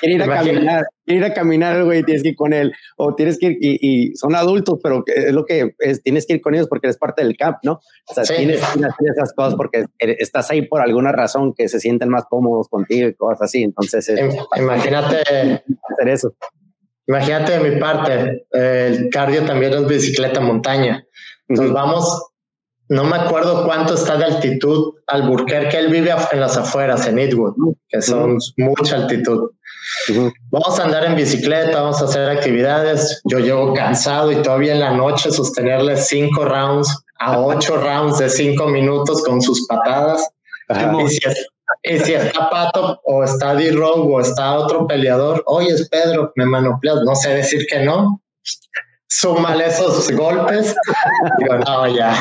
[0.01, 3.47] ir a caminar, ir a caminar, güey, tienes que ir con él, o tienes que
[3.47, 6.87] ir, y, son adultos, pero es lo que es, tienes que ir con ellos porque
[6.87, 7.79] eres parte del camp, ¿no?
[8.09, 11.79] O sea, tienes que hacer esas cosas porque estás ahí por alguna razón que se
[11.79, 14.11] sienten más cómodos contigo y cosas así, entonces
[14.57, 16.33] imagínate hacer eso.
[17.07, 21.05] Imagínate de mi parte, el cardio también es bicicleta montaña.
[21.47, 22.27] Entonces vamos,
[22.89, 27.19] no me acuerdo cuánto está de altitud al que él vive en las afueras, en
[27.19, 27.55] Edwood,
[27.87, 29.51] que son mucha altitud.
[30.51, 33.21] Vamos a andar en bicicleta, vamos a hacer actividades.
[33.23, 36.89] Yo llevo cansado y todavía en la noche sostenerle cinco rounds
[37.19, 40.27] a ocho rounds de cinco minutos con sus patadas.
[40.69, 41.19] Y si
[41.83, 47.15] está Pato o está D-Rogue o está otro peleador, oye, es Pedro, me manopleas, no
[47.15, 48.21] sé decir que no.
[49.09, 50.75] Súmale esos golpes.
[51.39, 52.13] Digo, no, ya.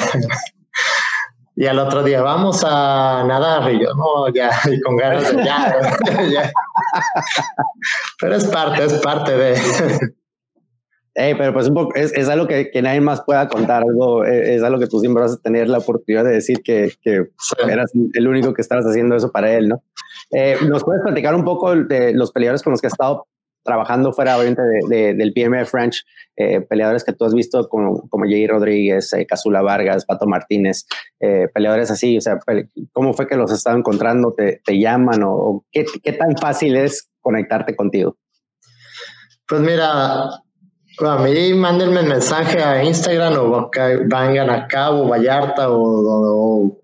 [1.56, 3.72] Y al otro día, vamos a nadar.
[3.72, 6.52] Y yo, no, ya, y con ganas de ya.
[8.20, 9.54] Pero es parte, es parte de
[11.16, 14.62] pero pues un poco, es, es algo que, que, nadie más pueda contar, algo, es,
[14.62, 17.28] algo que tú siempre vas a tener la oportunidad de decir que, que
[17.66, 19.82] eras el único que estabas haciendo eso para él, ¿no?
[20.30, 23.26] Eh, ¿Nos puedes platicar un poco de los peleadores con los que has estado
[23.64, 26.04] trabajando fuera obviamente de, del PMF French,
[26.36, 30.86] eh, peleadores que tú has visto como, como Jay Rodríguez, eh, Casula Vargas, Pato Martínez,
[31.18, 32.38] peleadores así, o sea,
[32.92, 34.32] ¿cómo fue que los has estado encontrando?
[34.34, 38.16] ¿Te, te llaman o, qué, qué tan fácil es conectarte contigo?
[39.48, 40.28] Pues mira,
[41.04, 43.70] a mí mándenme mensaje a Instagram o
[44.06, 46.80] vengan a Cabo, Vallarta o,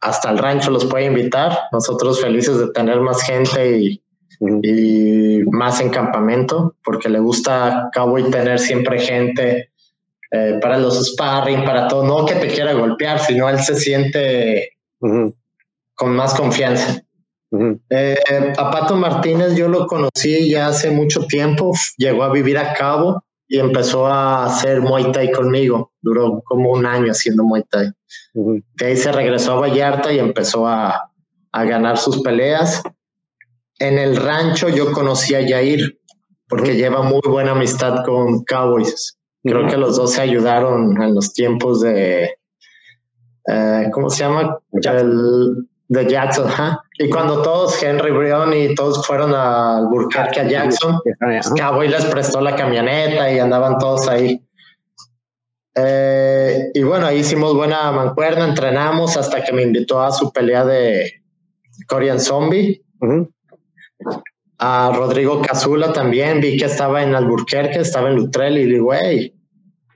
[0.00, 1.58] hasta el rancho los puede invitar.
[1.72, 4.00] Nosotros felices de tener más gente y,
[5.50, 9.70] más en campamento porque le gusta Cabo y tener siempre gente
[10.30, 12.04] eh, para los sparring, para todo.
[12.04, 14.76] No que te quiera golpear, sino él se siente
[15.94, 17.00] con más confianza.
[17.88, 18.16] Eh,
[18.58, 23.23] a Pato Martínez yo lo conocí ya hace mucho tiempo, llegó a vivir a Cabo
[23.46, 25.92] y empezó a hacer Muay Thai conmigo.
[26.00, 27.90] Duró como un año haciendo Muay Thai.
[28.34, 31.10] De ahí se regresó a Vallarta y empezó a,
[31.52, 32.82] a, ganar sus peleas.
[33.78, 35.98] En el rancho yo conocí a Jair
[36.48, 39.18] porque lleva muy buena amistad con Cowboys.
[39.42, 42.38] Creo que los dos se ayudaron en los tiempos de,
[43.46, 44.58] eh, ¿cómo se llama?
[44.72, 46.50] El, de Jackson,
[46.98, 50.98] Y cuando todos, Henry Brion y todos fueron al Burkhardt a Jackson,
[51.56, 54.42] Cowboy les prestó la camioneta y andaban todos ahí.
[55.76, 60.64] Eh, y bueno, ahí hicimos buena mancuerna, entrenamos hasta que me invitó a su pelea
[60.64, 61.22] de
[61.88, 62.82] Korean Zombie.
[64.58, 69.34] A Rodrigo Cazula también, vi que estaba en Alburquerque, estaba en Lutrell y digo, güey,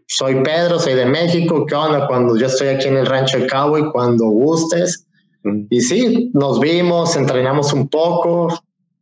[0.06, 2.06] soy Pedro, soy de México, ¿qué onda?
[2.06, 5.07] Cuando yo estoy aquí en el rancho de Cowboy, cuando gustes,
[5.70, 8.48] y sí, nos vimos, entrenamos un poco,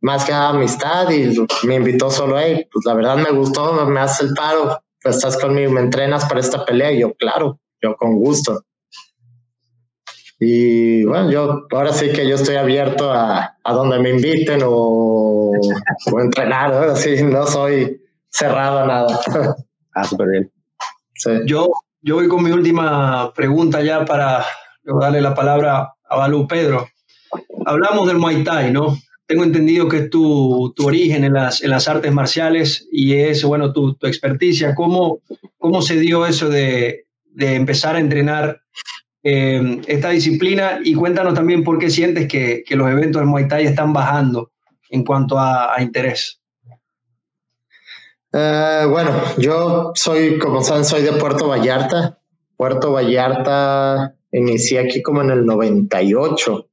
[0.01, 1.35] más que amistad y
[1.65, 5.37] me invitó solo, hey, pues la verdad me gustó, me hace el paro, pues estás
[5.37, 8.63] conmigo, me entrenas para esta pelea y yo, claro, yo con gusto.
[10.39, 15.51] Y bueno, yo ahora sí que yo estoy abierto a, a donde me inviten o,
[15.51, 19.19] o entrenar, así no soy cerrado nada.
[19.93, 20.51] Ah, súper bien.
[21.47, 21.71] Yo,
[22.01, 24.45] yo voy con mi última pregunta ya para
[24.83, 26.87] darle la palabra a Balú Pedro.
[27.65, 28.97] Hablamos del Muay Thai, ¿no?
[29.25, 33.43] Tengo entendido que es tu, tu origen en las, en las, artes marciales y es,
[33.43, 34.73] bueno, tu, tu experticia.
[34.73, 35.19] ¿Cómo,
[35.57, 38.61] ¿Cómo se dio eso de, de empezar a entrenar
[39.23, 40.79] eh, esta disciplina?
[40.81, 44.51] Y cuéntanos también por qué sientes que, que, los eventos del Muay Thai están bajando
[44.89, 46.39] en cuanto a, interés.
[48.31, 52.19] Uh, bueno, yo soy, como saben, soy de Puerto Vallarta.
[52.55, 56.67] Puerto Vallarta inicié aquí como en el 98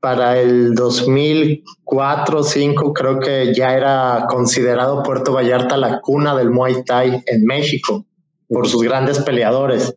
[0.00, 6.84] para el 2004 2005 creo que ya era considerado Puerto Vallarta la cuna del Muay
[6.84, 8.04] Thai en México
[8.48, 9.94] por sus grandes peleadores.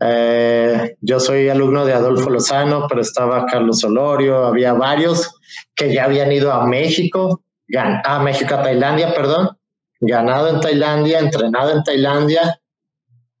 [0.00, 5.34] Eh, yo soy alumno de Adolfo Lozano, pero estaba Carlos Olorio, había varios
[5.74, 7.42] que ya habían ido a México,
[7.74, 9.50] a México, a Tailandia, perdón,
[10.00, 12.60] ganado en Tailandia, entrenado en Tailandia,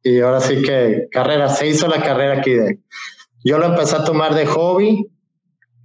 [0.06, 2.52] y ahora sí que carrera, se hizo la carrera aquí.
[3.44, 5.04] Yo lo empecé a tomar de hobby,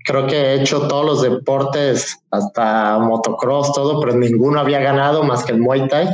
[0.05, 5.43] creo que he hecho todos los deportes, hasta motocross, todo, pero ninguno había ganado más
[5.43, 6.09] que el Muay Thai.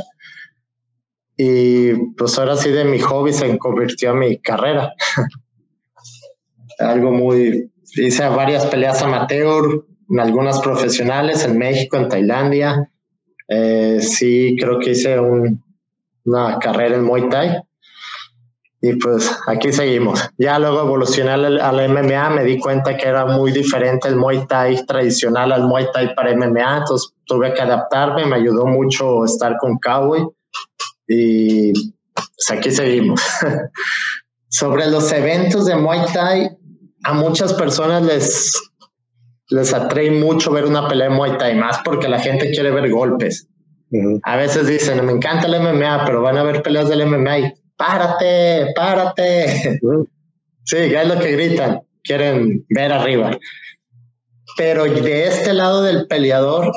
[1.36, 4.94] Y pues ahora sí de mi hobby se convirtió en mi carrera.
[6.78, 7.70] Algo muy...
[7.94, 9.84] Hice varias peleas amateur,
[10.18, 12.90] algunas profesionales en México, en Tailandia.
[13.48, 15.62] Eh, sí, creo que hice un,
[16.24, 17.67] una carrera en Muay Thai.
[18.80, 20.30] Y pues aquí seguimos.
[20.38, 24.46] Ya luego evolucioné al, al, MMA, me di cuenta que era muy diferente el Muay
[24.46, 29.56] Thai tradicional al Muay Thai para MMA, entonces tuve que adaptarme, me ayudó mucho estar
[29.58, 30.28] con Cowboy
[31.08, 31.72] y
[32.14, 33.20] pues aquí seguimos.
[34.48, 36.56] Sobre los eventos de Muay Thai,
[37.02, 38.52] a muchas personas les,
[39.48, 42.90] les atrae mucho ver una pelea de Muay Thai, más porque la gente quiere ver
[42.90, 43.48] golpes.
[44.22, 48.72] A veces dicen, me encanta el MMA, pero van a ver peleas del MMA párate,
[48.76, 49.80] párate.
[50.64, 53.30] Sí, es lo que gritan, quieren ver arriba.
[54.58, 56.70] Pero de este lado del peleador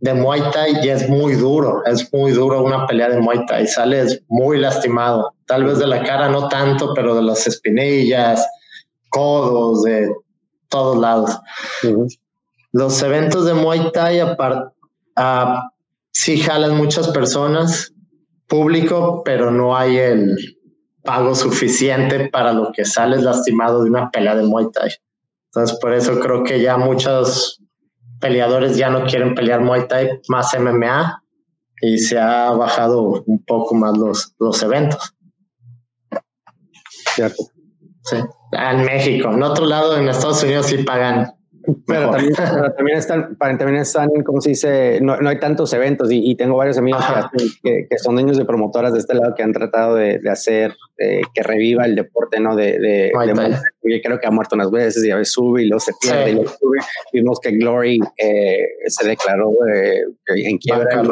[0.00, 3.66] de Muay Thai ya es muy duro, es muy duro una pelea de Muay Thai,
[3.66, 8.46] sales muy lastimado, tal vez de la cara no tanto, pero de las espinillas,
[9.10, 10.08] codos, de
[10.68, 11.38] todos lados.
[12.72, 14.72] Los eventos de Muay Thai aparte,
[15.16, 15.58] uh,
[16.12, 17.92] sí jalan muchas personas,
[18.48, 20.58] público, pero no hay el
[21.02, 24.90] pago suficiente para lo que sales lastimado de una pelea de Muay Thai.
[25.46, 27.62] Entonces, por eso creo que ya muchos
[28.20, 31.22] peleadores ya no quieren pelear Muay Thai, más MMA,
[31.80, 35.14] y se ha bajado un poco más los, los eventos.
[37.14, 37.44] Cierto.
[38.02, 38.16] Sí.
[38.52, 39.30] En México.
[39.30, 41.37] En otro lado, en Estados Unidos sí pagan
[41.86, 42.34] pero también,
[42.76, 46.56] también, están, también están, como se dice, no, no hay tantos eventos y, y tengo
[46.56, 47.04] varios amigos
[47.62, 50.74] que, que, son dueños de promotoras de este lado que han tratado de, de hacer
[50.98, 52.56] eh, que reviva el deporte, ¿no?
[52.56, 55.80] De, de, de creo que ha muerto unas veces y a veces sube y luego
[55.80, 56.78] se pierde y luego sube.
[57.12, 61.02] Vimos que Glory eh, se declaró eh, en quiebra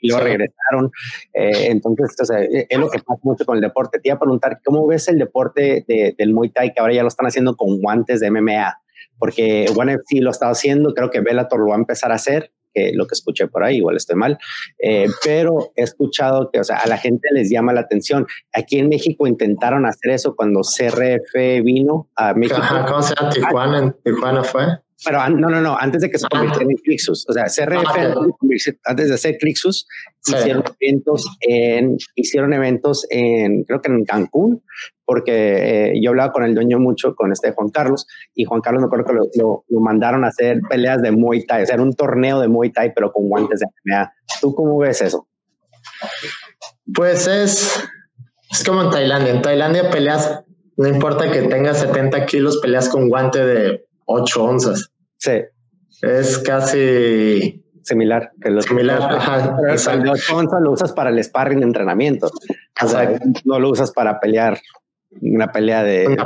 [0.00, 0.90] y luego regresaron.
[1.32, 3.98] Eh, entonces, o sea, es lo que pasa mucho con el deporte.
[3.98, 7.08] Te iba a preguntar, ¿cómo ves el deporte del Muay Thai que ahora ya lo
[7.08, 8.78] están haciendo con guantes de MMA?
[9.18, 12.52] Porque One FC lo está haciendo, creo que Bellator lo va a empezar a hacer,
[12.74, 14.38] que lo que escuché por ahí, igual estoy mal,
[14.82, 18.26] eh, pero he escuchado que, o sea, a la gente les llama la atención.
[18.52, 22.60] Aquí en México intentaron hacer eso cuando CRF vino a México.
[22.88, 23.30] ¿Cómo se llama?
[23.30, 24.64] Tijuana, ¿En Tijuana fue.
[25.04, 27.26] Pero no, no, no, antes de que se convirtiera en Clixus.
[27.28, 28.14] O sea, CRF, ah,
[28.84, 29.86] antes de hacer Clixus,
[30.26, 34.62] hicieron eventos en, hicieron eventos en, creo que en Cancún,
[35.04, 38.80] porque eh, yo hablaba con el dueño mucho, con este Juan Carlos, y Juan Carlos
[38.80, 41.82] me acuerdo que lo, lo, mandaron a hacer peleas de Muay Thai, o sea, era
[41.82, 44.12] un torneo de Muay Thai, pero con guantes de MMA.
[44.40, 45.28] ¿Tú cómo ves eso?
[46.94, 47.84] Pues es,
[48.50, 49.32] es como en Tailandia.
[49.32, 50.42] En Tailandia peleas,
[50.76, 54.90] no importa que tengas 70 kilos, peleas con guante de 8 onzas.
[55.24, 55.42] Sí.
[56.02, 58.32] Es casi similar.
[58.40, 59.56] Que los similar, ajá,
[59.92, 62.30] el lo usas para el sparring de entrenamiento.
[62.82, 64.60] O sea, no lo usas para pelear
[65.22, 66.16] una pelea de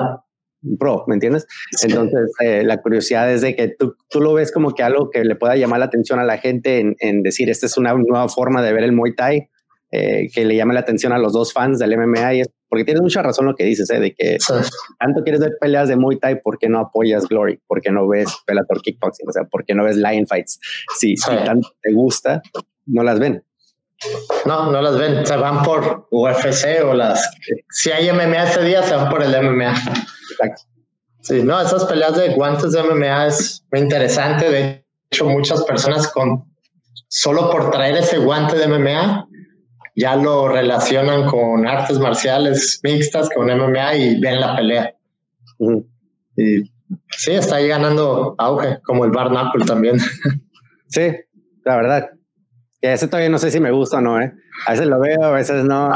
[0.78, 1.46] pro, ¿me entiendes?
[1.82, 5.22] Entonces, eh, la curiosidad es de que tú, tú, lo ves como que algo que
[5.22, 8.28] le pueda llamar la atención a la gente en, en decir, esta es una nueva
[8.28, 9.48] forma de ver el Muay Thai,
[9.90, 12.84] eh, que le llame la atención a los dos fans del MMA y es porque
[12.84, 13.98] tienes mucha razón lo que dices, ¿eh?
[13.98, 14.36] de que
[14.98, 17.58] tanto quieres ver peleas de Muay Thai, ¿por qué no apoyas Glory?
[17.66, 19.26] ¿Por qué no ves Bellator Kickboxing?
[19.26, 20.60] O sea, ¿por qué no ves Lion Fights?
[20.98, 22.42] Si, si tanto te gusta,
[22.86, 23.42] no las ven.
[24.44, 27.26] No, no las ven, se van por UFC o las...
[27.70, 29.70] Si hay MMA ese día, se van por el MMA.
[29.70, 30.62] Exacto.
[31.22, 34.50] Sí, no, esas peleas de guantes de MMA es muy interesante.
[34.50, 36.44] De hecho, muchas personas con
[37.08, 39.27] solo por traer ese guante de MMA,
[39.98, 44.94] ya lo relacionan con artes marciales mixtas, con MMA y ven la pelea.
[46.36, 46.62] Y
[47.16, 49.30] sí, está ahí ganando auge, como el Bar
[49.66, 49.98] también.
[50.90, 51.14] Sí,
[51.66, 52.10] la verdad.
[52.80, 54.32] Que ese todavía no sé si me gusta o no, ¿eh?
[54.66, 55.90] A veces lo veo, a veces no.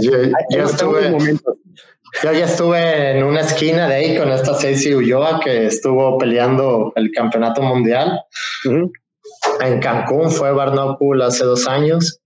[0.00, 1.10] yo, estuve,
[2.22, 6.94] yo ya estuve en una esquina de ahí con esta Ceci Ulloa que estuvo peleando
[6.96, 8.22] el campeonato mundial.
[9.60, 12.19] En Cancún fue Barnacle hace dos años.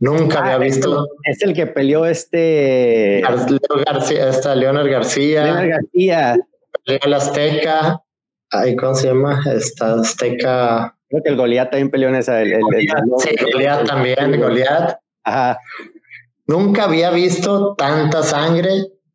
[0.00, 1.08] Nunca había ah, visto.
[1.24, 3.20] Es el que peleó este.
[3.20, 6.36] Leo García, Leonard García.
[6.84, 8.02] Peleó el Azteca.
[8.50, 9.42] Ay, ¿cómo se llama?
[9.52, 10.94] Esta Azteca.
[11.08, 12.40] Creo que el Goliat también peleó en esa.
[12.40, 12.60] El,
[13.18, 14.98] sí, Goliat también, Goliat.
[15.24, 15.58] Ajá.
[16.46, 18.70] Nunca había visto tanta sangre.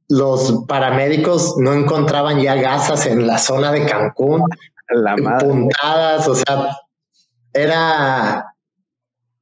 [0.09, 4.43] Los paramédicos no encontraban ya gasas en la zona de Cancún.
[4.89, 6.77] La Puntadas, o sea,
[7.53, 8.52] era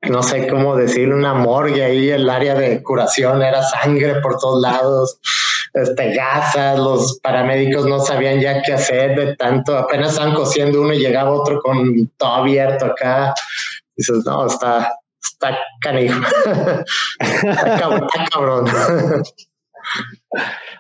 [0.10, 4.62] no sé cómo decir, una morgue ahí, el área de curación era sangre por todos
[4.62, 5.20] lados,
[5.74, 10.94] este, gasas, los paramédicos no sabían ya qué hacer de tanto, apenas estaban cosiendo uno
[10.94, 13.34] y llegaba otro con todo abierto acá.
[13.96, 14.92] dices, no, está,
[15.22, 16.20] está canijo,
[17.20, 18.00] está,
[18.32, 18.66] cabrón.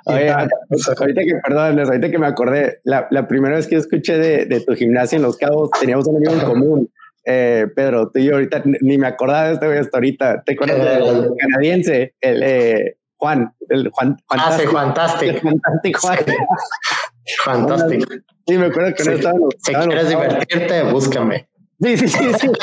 [0.05, 4.61] ahorita que, perdón, ahorita que me acordé, la, la primera vez que escuché de, de,
[4.61, 6.91] tu gimnasia en Los Cabos, teníamos un amigo en común
[7.25, 10.43] eh, Pedro, tú y yo ahorita ni me acordaba de este güey hasta ahorita.
[10.43, 12.15] ¿Te acuerdas del eh, canadiense?
[12.21, 14.17] El eh, Juan, el Juan.
[14.29, 15.39] Ah, sí, fantástico.
[15.41, 16.17] Fantástico, Juan.
[17.43, 18.05] fantástico.
[18.47, 19.39] Sí, me acuerdo que no estaba.
[19.59, 21.47] Si quieres divertirte, búscame.
[21.79, 22.33] Sí, sí, sí.
[22.39, 22.51] sí.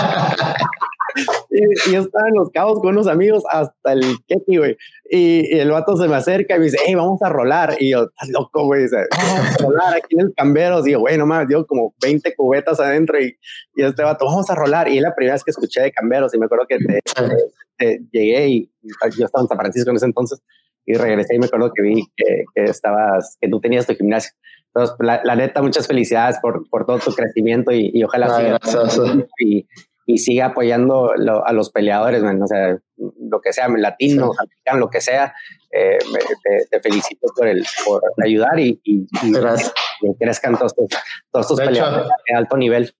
[1.58, 4.76] y, yo estaba en los cabos con unos amigos hasta el Ketty, güey.
[5.10, 7.76] Y, el vato se me acerca y me dice, hey, vamos a rolar.
[7.78, 8.86] Y yo, estás loco, güey.
[8.90, 10.82] Vamos a rolar aquí en el cambero.
[10.82, 13.20] Digo, güey, no mames, dio como 20 cubetas adentro.
[13.20, 13.36] Y,
[13.74, 14.88] y este vato, vamos a rolar.
[14.88, 16.34] Y es la primera vez que escuché de camberos.
[16.34, 16.78] Y me acuerdo que
[18.12, 18.70] llegué y
[19.16, 20.42] yo estaba en San Francisco en ese entonces.
[20.86, 24.32] Y regresé y me acuerdo que vi que, estabas, que tú tenías tu gimnasio.
[24.74, 29.00] Entonces, la, neta, muchas felicidades por, por todo tu crecimiento y, y ojalá sigas.
[29.38, 29.66] Y,
[30.10, 31.12] y sigue apoyando
[31.44, 35.34] a los peleadores, o sea, lo que sea, latino, americano, lo que sea,
[35.70, 35.98] eh,
[36.70, 42.56] te, felicito por, el, por ayudar y, y, y crezcan todos, estos peleadores de alto
[42.56, 42.94] nivel.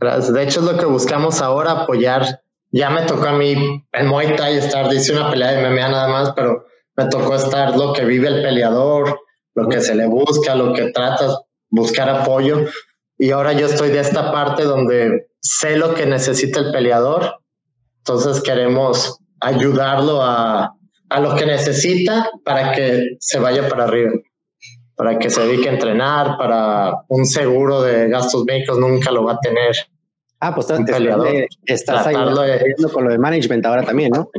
[0.00, 2.40] De hecho, es lo que buscamos ahora, apoyar.
[2.72, 6.08] Ya me tocó a mí en Muay Thai estar, dice una pelea de MMA nada
[6.08, 9.20] más, pero me tocó estar lo que vive el peleador,
[9.54, 11.28] lo que se le busca, lo que trata,
[11.68, 12.64] buscar apoyo.
[13.22, 17.42] Y ahora yo estoy de esta parte donde sé lo que necesita el peleador,
[17.98, 20.74] entonces queremos ayudarlo a,
[21.10, 24.12] a lo que necesita para que se vaya para arriba,
[24.94, 29.32] para que se dedique a entrenar, para un seguro de gastos médicos nunca lo va
[29.34, 29.76] a tener.
[30.40, 30.98] Ah, pues estás,
[31.66, 32.42] estás ayudando
[32.90, 34.30] con lo de management ahora también, ¿no?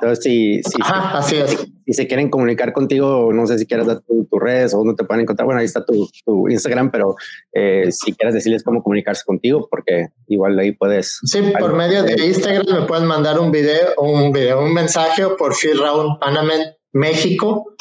[0.00, 1.68] Entonces, si, si, así es.
[1.84, 5.04] si, se quieren comunicar contigo, no sé si quieres dar tu, redes o dónde te
[5.04, 5.44] pueden encontrar.
[5.44, 7.14] Bueno, ahí está tu, tu Instagram, pero
[7.52, 11.20] eh, si quieres decirles cómo comunicarse contigo, porque igual ahí puedes.
[11.24, 15.54] Sí, por medio de Instagram me pueden mandar un video, un video, un mensaje por
[15.54, 16.54] Phil Round Panamá
[16.92, 17.74] México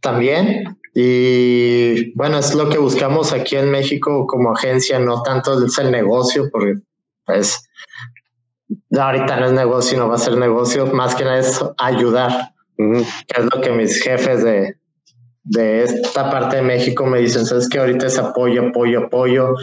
[0.00, 0.76] también.
[0.94, 5.90] Y bueno, es lo que buscamos aquí en México como agencia, no tanto es el
[5.90, 6.74] negocio, porque
[7.24, 7.68] pues
[8.98, 13.40] ahorita no es negocio, no va a ser negocio, más que nada es ayudar, que
[13.40, 14.76] es lo que mis jefes de,
[15.42, 19.54] de esta parte de México me dicen, sabes que ahorita es apoyo, apoyo, apoyo,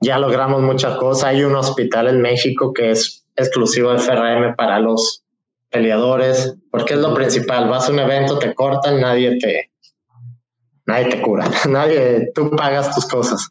[0.00, 4.80] ya logramos muchas cosas, hay un hospital en México que es exclusivo de FRM para
[4.80, 5.24] los
[5.70, 9.70] peleadores, porque es lo principal, vas a un evento, te cortan, nadie te,
[10.86, 13.50] nadie te cura, nadie, tú pagas tus cosas.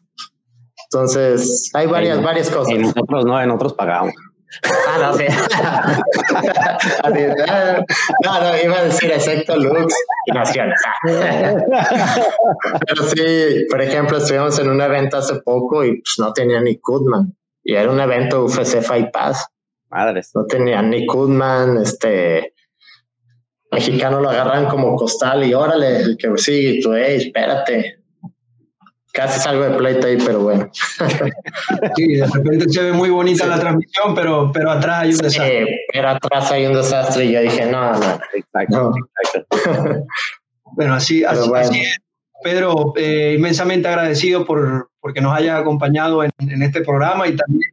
[0.90, 2.74] Entonces, hay varias, varias cosas.
[2.74, 4.14] En nosotros no, en otros pagamos.
[4.62, 5.24] Ah, no, sí.
[8.24, 9.94] no, no, iba a decir excepto Lux
[10.26, 10.72] y Nación.
[12.86, 16.78] Pero sí, por ejemplo, estuvimos en un evento hace poco y pues, no tenía ni
[16.78, 17.36] Kudman.
[17.62, 19.46] Y era un evento UFC Fight Pass.
[19.90, 20.32] Madres.
[20.34, 22.54] No tenía ni Kudman, este
[23.70, 27.97] mexicano lo agarran como costal y órale, el que sigue, y tú, hey, espérate,
[29.12, 30.70] casi salgo de pleito ahí, pero bueno.
[31.96, 35.66] Sí, de repente se ve muy bonita la transmisión, pero, pero atrás hay un desastre.
[35.66, 38.18] Sí, pero atrás hay un desastre y yo dije, no, no.
[38.34, 38.94] Exacto,
[40.76, 41.98] bueno, así, así, es.
[42.42, 47.70] Pedro, eh, inmensamente agradecido por porque nos haya acompañado en, en este programa y también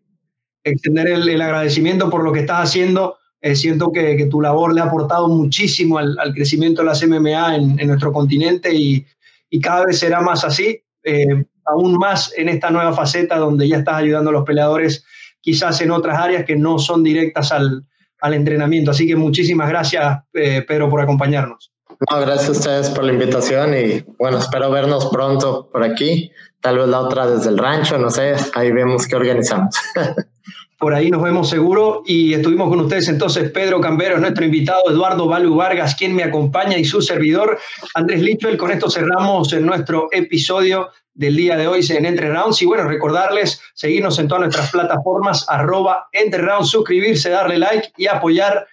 [0.63, 3.17] extender el, el, agradecimiento por lo que estás haciendo.
[3.41, 7.05] Eh, siento que, que, tu labor le ha aportado muchísimo al, al crecimiento de las
[7.05, 9.05] MMA en, en nuestro continente y,
[9.49, 10.81] y, cada vez será más así.
[11.05, 15.05] Eh, aún más en esta nueva faceta donde ya estás ayudando a los peleadores.
[15.41, 17.85] quizás en otras áreas que no son directas al,
[18.21, 18.91] al entrenamiento.
[18.91, 21.71] Así que muchísimas gracias, eh, Pedro, por acompañarnos.
[22.11, 26.31] No, gracias a ustedes por la invitación y bueno, espero vernos pronto por aquí.
[26.59, 29.75] Tal vez la otra desde el rancho, no sé, ahí vemos qué organizamos.
[30.85, 35.27] Por ahí nos vemos seguro y estuvimos con ustedes entonces Pedro Cambero, nuestro invitado, Eduardo
[35.27, 37.57] Balu Vargas, quien me acompaña y su servidor
[37.95, 38.55] Andrés Lichwell.
[38.55, 42.83] Con esto cerramos en nuestro episodio del día de hoy en Entre Rounds y bueno,
[42.83, 48.67] recordarles seguirnos en todas nuestras plataformas arroba Entre Rounds, suscribirse, darle like y apoyar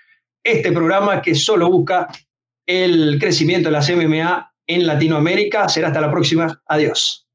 [0.45, 2.09] este programa que solo busca
[2.67, 5.67] el crecimiento de las MMA en Latinoamérica.
[5.67, 6.61] Será hasta la próxima.
[6.67, 7.27] Adiós.